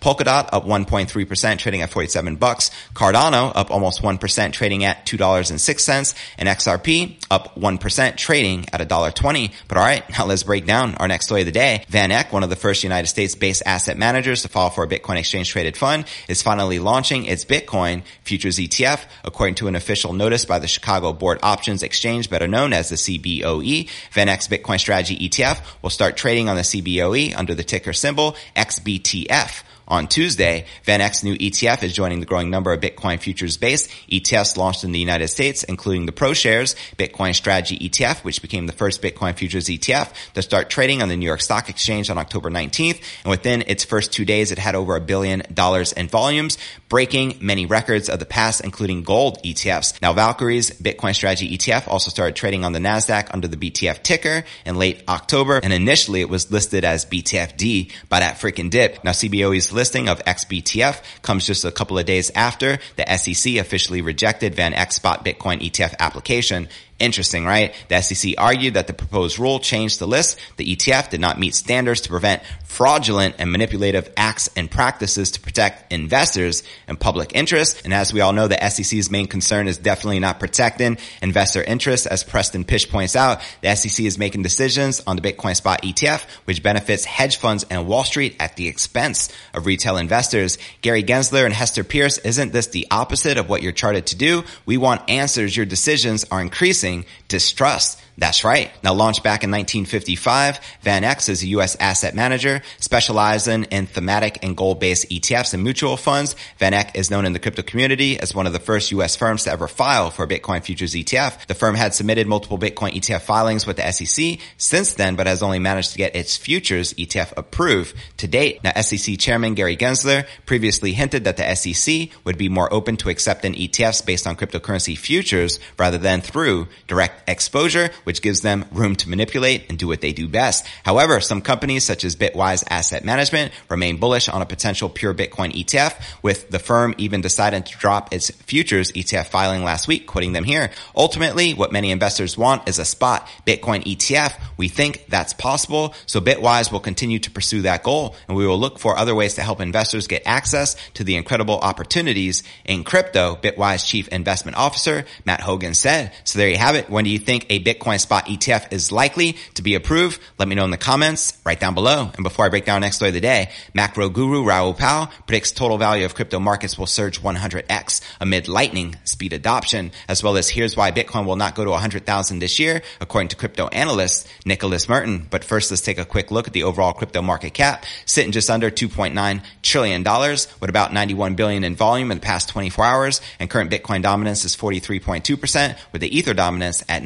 Polkadot 0.00 0.48
up 0.52 0.64
1.3%, 0.64 1.58
trading 1.58 1.82
at 1.82 1.90
47 1.90 2.36
bucks. 2.36 2.70
Cardano 2.94 3.52
up 3.54 3.70
almost 3.70 4.02
1%, 4.02 4.52
trading 4.52 4.84
at 4.84 5.06
$2.06. 5.06 6.14
And 6.38 6.48
XRP 6.48 7.24
up 7.30 7.54
1%, 7.56 8.16
trading 8.16 8.66
at 8.72 8.80
$1.20. 8.80 9.52
But 9.68 9.78
all 9.78 9.84
right, 9.84 10.08
now 10.10 10.26
let's 10.26 10.42
break 10.42 10.66
down 10.66 10.94
our 10.96 11.08
next 11.08 11.26
story 11.26 11.42
of 11.42 11.46
the 11.46 11.52
day. 11.52 11.84
Van 11.88 12.10
Eck, 12.10 12.32
one 12.32 12.42
of 12.42 12.50
the 12.50 12.56
first 12.56 12.82
United 12.82 13.08
States-based 13.08 13.62
asset 13.66 13.96
managers 13.96 14.42
to 14.42 14.48
file 14.48 14.70
for 14.70 14.84
a 14.84 14.88
Bitcoin 14.88 15.18
exchange 15.18 15.50
traded 15.50 15.76
fund, 15.76 16.04
is 16.28 16.42
finally 16.42 16.78
launching 16.78 17.24
its 17.24 17.44
Bitcoin 17.44 18.02
futures 18.22 18.58
ETF, 18.58 19.04
according 19.24 19.54
to 19.56 19.68
an 19.68 19.76
official 19.76 20.12
notice 20.12 20.44
by 20.44 20.58
the 20.58 20.68
Chicago 20.68 21.12
Board 21.12 21.38
Options 21.42 21.82
Exchange, 21.82 22.30
better 22.30 22.48
known 22.48 22.72
as 22.72 22.88
the 22.88 22.96
CBOE. 22.96 23.88
Van 24.12 24.28
Eck's 24.36 24.48
Bitcoin 24.48 24.78
Strategy 24.78 25.30
ETF 25.30 25.62
will 25.80 25.88
start 25.88 26.18
trading 26.18 26.50
on 26.50 26.56
the 26.56 26.62
CBOE 26.62 27.34
under 27.34 27.54
the 27.54 27.64
ticker 27.64 27.94
symbol 27.94 28.36
XBTF. 28.54 29.62
On 29.88 30.08
Tuesday, 30.08 30.66
VanEck's 30.84 31.22
new 31.22 31.36
ETF 31.36 31.84
is 31.84 31.92
joining 31.92 32.18
the 32.18 32.26
growing 32.26 32.50
number 32.50 32.72
of 32.72 32.80
Bitcoin 32.80 33.20
futures-based 33.20 33.88
ETFs 34.10 34.56
launched 34.56 34.82
in 34.82 34.90
the 34.90 34.98
United 34.98 35.28
States, 35.28 35.62
including 35.62 36.06
the 36.06 36.12
ProShares 36.12 36.74
Bitcoin 36.96 37.34
Strategy 37.34 37.78
ETF, 37.88 38.24
which 38.24 38.42
became 38.42 38.66
the 38.66 38.72
first 38.72 39.00
Bitcoin 39.00 39.36
futures 39.36 39.66
ETF 39.66 40.12
to 40.34 40.42
start 40.42 40.70
trading 40.70 41.02
on 41.02 41.08
the 41.08 41.16
New 41.16 41.26
York 41.26 41.40
Stock 41.40 41.68
Exchange 41.68 42.10
on 42.10 42.18
October 42.18 42.50
19th. 42.50 43.00
And 43.22 43.30
within 43.30 43.62
its 43.68 43.84
first 43.84 44.12
two 44.12 44.24
days, 44.24 44.50
it 44.50 44.58
had 44.58 44.74
over 44.74 44.96
a 44.96 45.00
billion 45.00 45.44
dollars 45.54 45.92
in 45.92 46.08
volumes, 46.08 46.58
breaking 46.88 47.38
many 47.40 47.66
records 47.66 48.08
of 48.08 48.18
the 48.18 48.26
past, 48.26 48.62
including 48.62 49.04
gold 49.04 49.40
ETFs. 49.44 50.02
Now, 50.02 50.12
Valkyrie's 50.12 50.72
Bitcoin 50.72 51.14
Strategy 51.14 51.56
ETF 51.56 51.86
also 51.86 52.10
started 52.10 52.34
trading 52.34 52.64
on 52.64 52.72
the 52.72 52.80
NASDAQ 52.80 53.28
under 53.32 53.46
the 53.46 53.56
BTF 53.56 54.02
ticker 54.02 54.44
in 54.64 54.76
late 54.76 55.04
October. 55.08 55.60
And 55.62 55.72
initially 55.72 56.22
it 56.22 56.28
was 56.28 56.50
listed 56.50 56.84
as 56.84 57.06
BTFD 57.06 57.92
by 58.08 58.18
that 58.18 58.38
freaking 58.38 58.68
dip. 58.68 59.04
Now, 59.04 59.12
CBOE's 59.12 59.75
listing 59.76 60.08
of 60.08 60.24
XBTF 60.24 61.00
comes 61.22 61.46
just 61.46 61.64
a 61.64 61.70
couple 61.70 61.98
of 61.98 62.06
days 62.06 62.30
after 62.34 62.78
the 62.96 63.16
SEC 63.16 63.56
officially 63.56 64.00
rejected 64.00 64.54
Van 64.54 64.72
Eck 64.72 64.90
Spot 64.90 65.24
Bitcoin 65.24 65.60
ETF 65.60 65.94
application 66.00 66.68
Interesting, 66.98 67.44
right? 67.44 67.74
The 67.88 68.00
SEC 68.00 68.34
argued 68.38 68.74
that 68.74 68.86
the 68.86 68.94
proposed 68.94 69.38
rule 69.38 69.60
changed 69.60 69.98
the 69.98 70.06
list. 70.06 70.38
The 70.56 70.74
ETF 70.74 71.10
did 71.10 71.20
not 71.20 71.38
meet 71.38 71.54
standards 71.54 72.00
to 72.02 72.08
prevent 72.08 72.42
fraudulent 72.64 73.34
and 73.38 73.52
manipulative 73.52 74.10
acts 74.16 74.48
and 74.56 74.70
practices 74.70 75.32
to 75.32 75.40
protect 75.40 75.92
investors 75.92 76.62
and 76.88 76.98
public 76.98 77.32
interest. 77.34 77.82
And 77.84 77.92
as 77.92 78.14
we 78.14 78.22
all 78.22 78.32
know, 78.32 78.48
the 78.48 78.70
SEC's 78.70 79.10
main 79.10 79.26
concern 79.26 79.68
is 79.68 79.76
definitely 79.76 80.20
not 80.20 80.40
protecting 80.40 80.96
investor 81.20 81.62
interests. 81.62 82.06
As 82.06 82.24
Preston 82.24 82.64
Pysh 82.64 82.88
points 82.88 83.14
out, 83.14 83.42
the 83.60 83.74
SEC 83.74 84.06
is 84.06 84.16
making 84.16 84.42
decisions 84.42 85.02
on 85.06 85.16
the 85.16 85.22
Bitcoin 85.22 85.54
spot 85.54 85.82
ETF, 85.82 86.22
which 86.46 86.62
benefits 86.62 87.04
hedge 87.04 87.36
funds 87.36 87.66
and 87.68 87.86
Wall 87.86 88.04
Street 88.04 88.36
at 88.40 88.56
the 88.56 88.68
expense 88.68 89.30
of 89.52 89.66
retail 89.66 89.98
investors. 89.98 90.56
Gary 90.80 91.02
Gensler 91.02 91.44
and 91.44 91.52
Hester 91.52 91.84
Peirce, 91.84 92.16
isn't 92.18 92.54
this 92.54 92.68
the 92.68 92.86
opposite 92.90 93.36
of 93.36 93.50
what 93.50 93.62
you're 93.62 93.72
charted 93.72 94.06
to 94.06 94.16
do? 94.16 94.44
We 94.64 94.78
want 94.78 95.10
answers. 95.10 95.54
Your 95.54 95.66
decisions 95.66 96.24
are 96.30 96.40
increasing 96.40 96.85
distrust 97.28 98.00
that's 98.18 98.44
right. 98.44 98.70
Now 98.82 98.94
launched 98.94 99.22
back 99.22 99.44
in 99.44 99.50
1955, 99.50 100.60
Van 100.82 101.04
Eck 101.04 101.28
is 101.28 101.42
a 101.42 101.46
U.S. 101.48 101.76
asset 101.76 102.14
manager 102.14 102.62
specializing 102.78 103.64
in 103.64 103.86
thematic 103.86 104.38
and 104.42 104.56
goal-based 104.56 105.08
ETFs 105.10 105.54
and 105.54 105.62
mutual 105.62 105.96
funds. 105.96 106.34
Van 106.58 106.74
Eck 106.74 106.96
is 106.96 107.10
known 107.10 107.26
in 107.26 107.32
the 107.32 107.38
crypto 107.38 107.62
community 107.62 108.18
as 108.18 108.34
one 108.34 108.46
of 108.46 108.52
the 108.52 108.58
first 108.58 108.90
U.S. 108.92 109.16
firms 109.16 109.44
to 109.44 109.50
ever 109.50 109.68
file 109.68 110.10
for 110.10 110.24
a 110.24 110.28
Bitcoin 110.28 110.62
futures 110.62 110.94
ETF. 110.94 111.46
The 111.46 111.54
firm 111.54 111.74
had 111.74 111.94
submitted 111.94 112.26
multiple 112.26 112.58
Bitcoin 112.58 112.92
ETF 112.92 113.22
filings 113.22 113.66
with 113.66 113.76
the 113.76 113.92
SEC 113.92 114.38
since 114.56 114.94
then, 114.94 115.16
but 115.16 115.26
has 115.26 115.42
only 115.42 115.58
managed 115.58 115.92
to 115.92 115.98
get 115.98 116.16
its 116.16 116.36
futures 116.36 116.94
ETF 116.94 117.34
approved 117.36 117.94
to 118.18 118.26
date. 118.26 118.62
Now 118.64 118.72
SEC 118.80 119.18
chairman 119.18 119.54
Gary 119.54 119.76
Gensler, 119.76 120.26
previously 120.46 120.92
hinted 120.92 121.24
that 121.24 121.36
the 121.36 121.54
SEC 121.54 122.08
would 122.24 122.38
be 122.38 122.48
more 122.48 122.72
open 122.72 122.96
to 122.98 123.10
accepting 123.10 123.54
ETFs 123.54 124.04
based 124.04 124.26
on 124.26 124.36
cryptocurrency 124.36 124.96
futures 124.96 125.60
rather 125.78 125.98
than 125.98 126.20
through 126.20 126.68
direct 126.86 127.28
exposure, 127.28 127.90
which 128.06 128.22
gives 128.22 128.40
them 128.40 128.64
room 128.70 128.94
to 128.94 129.08
manipulate 129.08 129.68
and 129.68 129.78
do 129.78 129.88
what 129.88 130.00
they 130.00 130.12
do 130.12 130.28
best. 130.28 130.64
However, 130.84 131.20
some 131.20 131.42
companies 131.42 131.82
such 131.82 132.04
as 132.04 132.14
Bitwise 132.14 132.62
Asset 132.70 133.04
Management 133.04 133.52
remain 133.68 133.96
bullish 133.96 134.28
on 134.28 134.42
a 134.42 134.46
potential 134.46 134.88
pure 134.88 135.12
Bitcoin 135.12 135.52
ETF, 135.52 136.00
with 136.22 136.48
the 136.50 136.60
firm 136.60 136.94
even 136.98 137.20
deciding 137.20 137.64
to 137.64 137.78
drop 137.78 138.14
its 138.14 138.30
futures 138.30 138.92
ETF 138.92 139.26
filing 139.26 139.64
last 139.64 139.88
week, 139.88 140.06
quoting 140.06 140.32
them 140.32 140.44
here. 140.44 140.70
Ultimately, 140.94 141.52
what 141.52 141.72
many 141.72 141.90
investors 141.90 142.38
want 142.38 142.68
is 142.68 142.78
a 142.78 142.84
spot 142.84 143.28
Bitcoin 143.44 143.82
ETF. 143.82 144.40
We 144.56 144.68
think 144.68 145.06
that's 145.08 145.32
possible, 145.32 145.92
so 146.06 146.20
Bitwise 146.20 146.70
will 146.70 146.78
continue 146.78 147.18
to 147.18 147.30
pursue 147.32 147.62
that 147.62 147.82
goal, 147.82 148.14
and 148.28 148.36
we 148.36 148.46
will 148.46 148.58
look 148.58 148.78
for 148.78 148.96
other 148.96 149.16
ways 149.16 149.34
to 149.34 149.42
help 149.42 149.60
investors 149.60 150.06
get 150.06 150.22
access 150.26 150.76
to 150.94 151.02
the 151.02 151.16
incredible 151.16 151.58
opportunities 151.58 152.44
in 152.64 152.84
crypto, 152.84 153.36
Bitwise 153.42 153.84
Chief 153.84 154.06
Investment 154.08 154.56
Officer 154.56 155.04
Matt 155.24 155.40
Hougan 155.40 155.74
said. 155.74 156.12
So 156.24 156.38
there 156.38 156.48
you 156.48 156.56
have 156.56 156.76
it. 156.76 156.88
When 156.88 157.04
do 157.04 157.10
you 157.10 157.18
think 157.18 157.46
a 157.50 157.62
Bitcoin 157.62 157.95
spot 157.96 158.26
ETF 158.26 158.72
is 158.72 158.92
likely 158.92 159.36
to 159.54 159.62
be 159.62 159.74
approved? 159.74 160.20
Let 160.38 160.48
me 160.48 160.54
know 160.54 160.64
in 160.64 160.70
the 160.70 160.76
comments 160.76 161.38
right 161.44 161.58
down 161.58 161.74
below. 161.74 162.10
And 162.14 162.22
before 162.22 162.44
I 162.44 162.48
break 162.48 162.64
down 162.64 162.80
next 162.80 162.96
story 162.96 163.08
of 163.08 163.14
the 163.14 163.20
day, 163.20 163.50
macro 163.74 164.08
guru 164.08 164.44
Raoul 164.44 164.74
Pal 164.74 165.10
predicts 165.26 165.52
total 165.52 165.78
value 165.78 166.04
of 166.04 166.14
crypto 166.14 166.38
markets 166.38 166.78
will 166.78 166.86
surge 166.86 167.20
100x 167.22 168.00
amid 168.20 168.48
lightning 168.48 168.96
speed 169.04 169.32
adoption, 169.32 169.92
as 170.08 170.22
well 170.22 170.36
as 170.36 170.48
here's 170.48 170.76
why 170.76 170.92
Bitcoin 170.92 171.26
will 171.26 171.36
not 171.36 171.54
go 171.54 171.64
to 171.64 171.70
100,000 171.70 172.38
this 172.38 172.58
year, 172.58 172.82
according 173.00 173.28
to 173.28 173.36
crypto 173.36 173.68
analyst 173.68 174.28
Nicholas 174.44 174.88
Merton. 174.88 175.26
But 175.30 175.44
first, 175.44 175.70
let's 175.70 175.82
take 175.82 175.98
a 175.98 176.04
quick 176.04 176.30
look 176.30 176.46
at 176.46 176.52
the 176.52 176.64
overall 176.64 176.92
crypto 176.92 177.22
market 177.22 177.54
cap, 177.54 177.84
sitting 178.04 178.32
just 178.32 178.50
under 178.50 178.70
2.9 178.70 179.42
trillion 179.62 180.02
dollars 180.02 180.48
with 180.60 180.70
about 180.70 180.92
91 180.92 181.34
billion 181.34 181.64
in 181.64 181.76
volume 181.76 182.10
in 182.10 182.18
the 182.18 182.22
past 182.22 182.48
24 182.48 182.84
hours, 182.84 183.20
and 183.38 183.50
current 183.50 183.70
Bitcoin 183.70 184.02
dominance 184.02 184.44
is 184.44 184.56
43.2% 184.56 185.78
with 185.92 186.00
the 186.00 186.16
Ether 186.16 186.34
dominance 186.34 186.84
at 186.88 187.02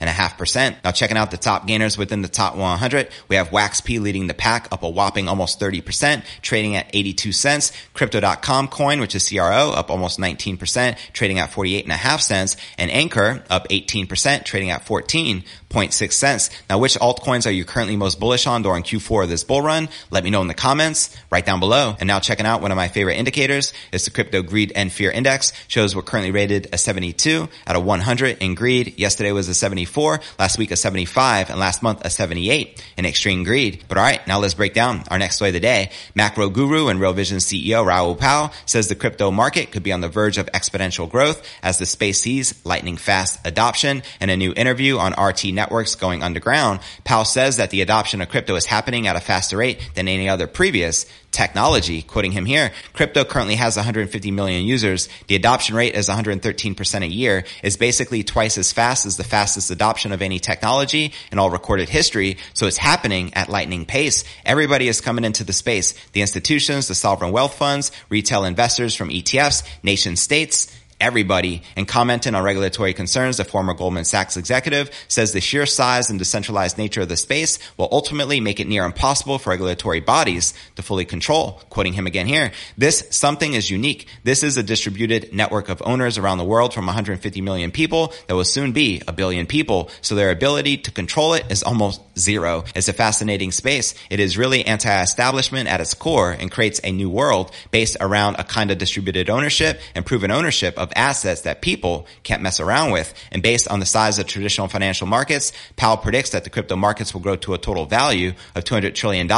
19.5%. 0.00 0.76
Now 0.84 0.90
checking 0.90 1.16
out 1.16 1.30
the 1.30 1.36
top 1.36 1.66
gainers 1.66 1.98
within 1.98 2.22
the 2.22 2.28
top 2.28 2.56
100, 2.56 3.08
we 3.28 3.36
have 3.36 3.50
WaxP 3.50 4.00
leading 4.00 4.26
the 4.26 4.34
pack 4.34 4.68
up 4.72 4.82
a 4.82 4.88
whopping 4.88 5.28
almost 5.28 5.60
30%, 5.60 6.22
trading 6.42 6.76
at 6.76 6.90
82 6.92 7.32
cents. 7.32 7.72
Crypto.com 7.94 8.68
coin, 8.68 9.00
which 9.00 9.14
is 9.14 9.28
CRO, 9.28 9.72
up 9.72 9.90
almost 9.90 10.18
19%, 10.18 10.96
trading 11.12 11.38
at 11.38 11.52
48 11.52 11.84
and 11.84 11.92
a 11.92 11.96
half 11.96 12.20
cents, 12.20 12.56
and 12.76 12.90
Anchor 12.90 13.42
up 13.50 13.68
18%, 13.68 14.44
trading 14.44 14.70
at 14.70 14.84
14 14.84 15.44
0.6 15.70 16.12
cents. 16.12 16.50
Now, 16.68 16.78
which 16.78 16.94
altcoins 16.98 17.46
are 17.46 17.50
you 17.50 17.64
currently 17.64 17.96
most 17.96 18.18
bullish 18.18 18.46
on 18.46 18.62
during 18.62 18.82
Q4 18.82 19.24
of 19.24 19.28
this 19.28 19.44
bull 19.44 19.60
run? 19.60 19.88
Let 20.10 20.24
me 20.24 20.30
know 20.30 20.40
in 20.40 20.48
the 20.48 20.54
comments 20.54 21.14
right 21.30 21.44
down 21.44 21.60
below. 21.60 21.94
And 22.00 22.06
now 22.06 22.20
checking 22.20 22.46
out 22.46 22.62
one 22.62 22.70
of 22.70 22.76
my 22.76 22.88
favorite 22.88 23.16
indicators 23.16 23.72
is 23.92 24.04
the 24.04 24.10
crypto 24.10 24.42
greed 24.42 24.72
and 24.74 24.90
fear 24.90 25.10
index 25.10 25.52
shows 25.68 25.94
we're 25.94 26.02
currently 26.02 26.30
rated 26.30 26.68
a 26.72 26.78
72 26.78 27.48
out 27.66 27.76
of 27.76 27.84
100 27.84 28.38
in 28.38 28.54
greed. 28.54 28.98
Yesterday 28.98 29.32
was 29.32 29.48
a 29.48 29.54
74, 29.54 29.87
last 29.96 30.58
week 30.58 30.70
a 30.70 30.76
75, 30.76 31.50
and 31.50 31.58
last 31.58 31.82
month 31.82 32.04
a 32.04 32.10
78 32.10 32.84
in 32.96 33.06
extreme 33.06 33.44
greed. 33.44 33.84
But 33.88 33.98
all 33.98 34.04
right, 34.04 34.26
now 34.26 34.38
let's 34.38 34.54
break 34.54 34.74
down 34.74 35.04
our 35.10 35.18
next 35.18 35.36
story 35.36 35.50
of 35.50 35.54
the 35.54 35.60
day. 35.60 35.90
Macro 36.14 36.48
guru 36.48 36.88
and 36.88 37.00
Real 37.00 37.12
Vision 37.12 37.38
CEO 37.38 37.84
Raoul 37.84 38.16
Pal 38.16 38.52
says 38.66 38.88
the 38.88 38.94
crypto 38.94 39.30
market 39.30 39.70
could 39.70 39.82
be 39.82 39.92
on 39.92 40.00
the 40.00 40.08
verge 40.08 40.38
of 40.38 40.46
exponential 40.52 41.10
growth 41.10 41.46
as 41.62 41.78
the 41.78 41.86
space 41.86 42.20
sees 42.20 42.64
lightning 42.64 42.96
fast 42.96 43.40
adoption. 43.46 44.02
In 44.20 44.30
a 44.30 44.36
new 44.36 44.52
interview 44.54 44.98
on 44.98 45.12
RT 45.12 45.46
networks 45.46 45.94
going 45.94 46.22
underground, 46.22 46.80
Pal 47.04 47.24
says 47.24 47.56
that 47.56 47.70
the 47.70 47.82
adoption 47.82 48.20
of 48.20 48.28
crypto 48.28 48.56
is 48.56 48.66
happening 48.66 49.06
at 49.06 49.16
a 49.16 49.20
faster 49.20 49.56
rate 49.56 49.90
than 49.94 50.08
any 50.08 50.28
other 50.28 50.46
previous 50.46 51.06
technology. 51.30 52.02
Quoting 52.02 52.32
him 52.32 52.44
here, 52.44 52.72
crypto 52.92 53.24
currently 53.24 53.56
has 53.56 53.76
150 53.76 54.30
million 54.30 54.64
users. 54.64 55.08
The 55.26 55.34
adoption 55.34 55.76
rate 55.76 55.94
is 55.94 56.08
113% 56.08 57.02
a 57.02 57.06
year, 57.06 57.44
is 57.62 57.76
basically 57.76 58.22
twice 58.22 58.58
as 58.58 58.72
fast 58.72 59.06
as 59.06 59.16
the 59.16 59.24
fastest 59.24 59.70
adoption 59.70 60.12
of 60.12 60.22
any 60.22 60.38
technology 60.38 61.12
in 61.30 61.38
all 61.38 61.50
recorded 61.50 61.88
history. 61.88 62.38
So 62.54 62.66
it's 62.66 62.78
happening 62.78 63.34
at 63.34 63.48
lightning 63.48 63.84
pace. 63.84 64.24
Everybody 64.44 64.88
is 64.88 65.00
coming 65.00 65.24
into 65.24 65.44
the 65.44 65.52
space. 65.52 65.94
The 66.12 66.22
institutions, 66.22 66.88
the 66.88 66.94
sovereign 66.94 67.32
wealth 67.32 67.54
funds, 67.54 67.92
retail 68.08 68.44
investors 68.44 68.94
from 68.94 69.10
ETFs, 69.10 69.62
nation 69.82 70.16
states, 70.16 70.74
everybody. 71.00 71.62
And 71.76 71.86
commenting 71.86 72.34
on 72.34 72.42
regulatory 72.42 72.94
concerns, 72.94 73.36
the 73.36 73.44
former 73.44 73.74
Goldman 73.74 74.04
Sachs 74.04 74.36
executive 74.36 74.90
says 75.08 75.32
the 75.32 75.40
sheer 75.40 75.66
size 75.66 76.10
and 76.10 76.18
decentralized 76.18 76.78
nature 76.78 77.02
of 77.02 77.08
the 77.08 77.16
space 77.16 77.58
will 77.76 77.88
ultimately 77.92 78.40
make 78.40 78.60
it 78.60 78.66
near 78.66 78.84
impossible 78.84 79.38
for 79.38 79.50
regulatory 79.50 80.00
bodies 80.00 80.54
to 80.76 80.82
fully 80.82 81.04
control. 81.04 81.60
Quoting 81.70 81.92
him 81.92 82.06
again 82.06 82.26
here, 82.26 82.52
this 82.76 83.04
something 83.10 83.54
is 83.54 83.70
unique. 83.70 84.06
This 84.24 84.42
is 84.42 84.56
a 84.56 84.62
distributed 84.62 85.32
network 85.32 85.68
of 85.68 85.82
owners 85.84 86.18
around 86.18 86.38
the 86.38 86.44
world 86.44 86.74
from 86.74 86.86
150 86.86 87.40
million 87.40 87.70
people 87.70 88.12
that 88.26 88.34
will 88.34 88.44
soon 88.44 88.72
be 88.72 89.02
a 89.06 89.12
billion 89.12 89.46
people. 89.46 89.90
So 90.00 90.14
their 90.14 90.30
ability 90.30 90.78
to 90.78 90.90
control 90.90 91.34
it 91.34 91.50
is 91.50 91.62
almost 91.62 92.00
zero. 92.18 92.64
It's 92.74 92.88
a 92.88 92.92
fascinating 92.92 93.52
space. 93.52 93.94
It 94.10 94.20
is 94.20 94.36
really 94.36 94.64
anti-establishment 94.64 95.68
at 95.68 95.80
its 95.80 95.94
core 95.94 96.32
and 96.32 96.50
creates 96.50 96.80
a 96.82 96.92
new 96.92 97.10
world 97.10 97.52
based 97.70 97.96
around 98.00 98.36
a 98.36 98.44
kind 98.44 98.70
of 98.70 98.78
distributed 98.78 99.30
ownership 99.30 99.80
and 99.94 100.04
proven 100.04 100.30
ownership 100.30 100.76
of 100.78 100.87
of 100.88 100.92
assets 100.96 101.42
that 101.42 101.60
people 101.60 102.06
can't 102.22 102.42
mess 102.42 102.60
around 102.60 102.92
with. 102.92 103.12
And 103.30 103.42
based 103.42 103.68
on 103.68 103.80
the 103.80 103.86
size 103.86 104.18
of 104.18 104.26
traditional 104.26 104.68
financial 104.68 105.06
markets, 105.06 105.52
Pal 105.76 105.98
predicts 105.98 106.30
that 106.30 106.44
the 106.44 106.50
crypto 106.50 106.76
markets 106.76 107.12
will 107.12 107.20
grow 107.20 107.36
to 107.36 107.54
a 107.54 107.58
total 107.58 107.84
value 107.84 108.32
of 108.54 108.64
$200 108.64 108.94
trillion 108.94 109.30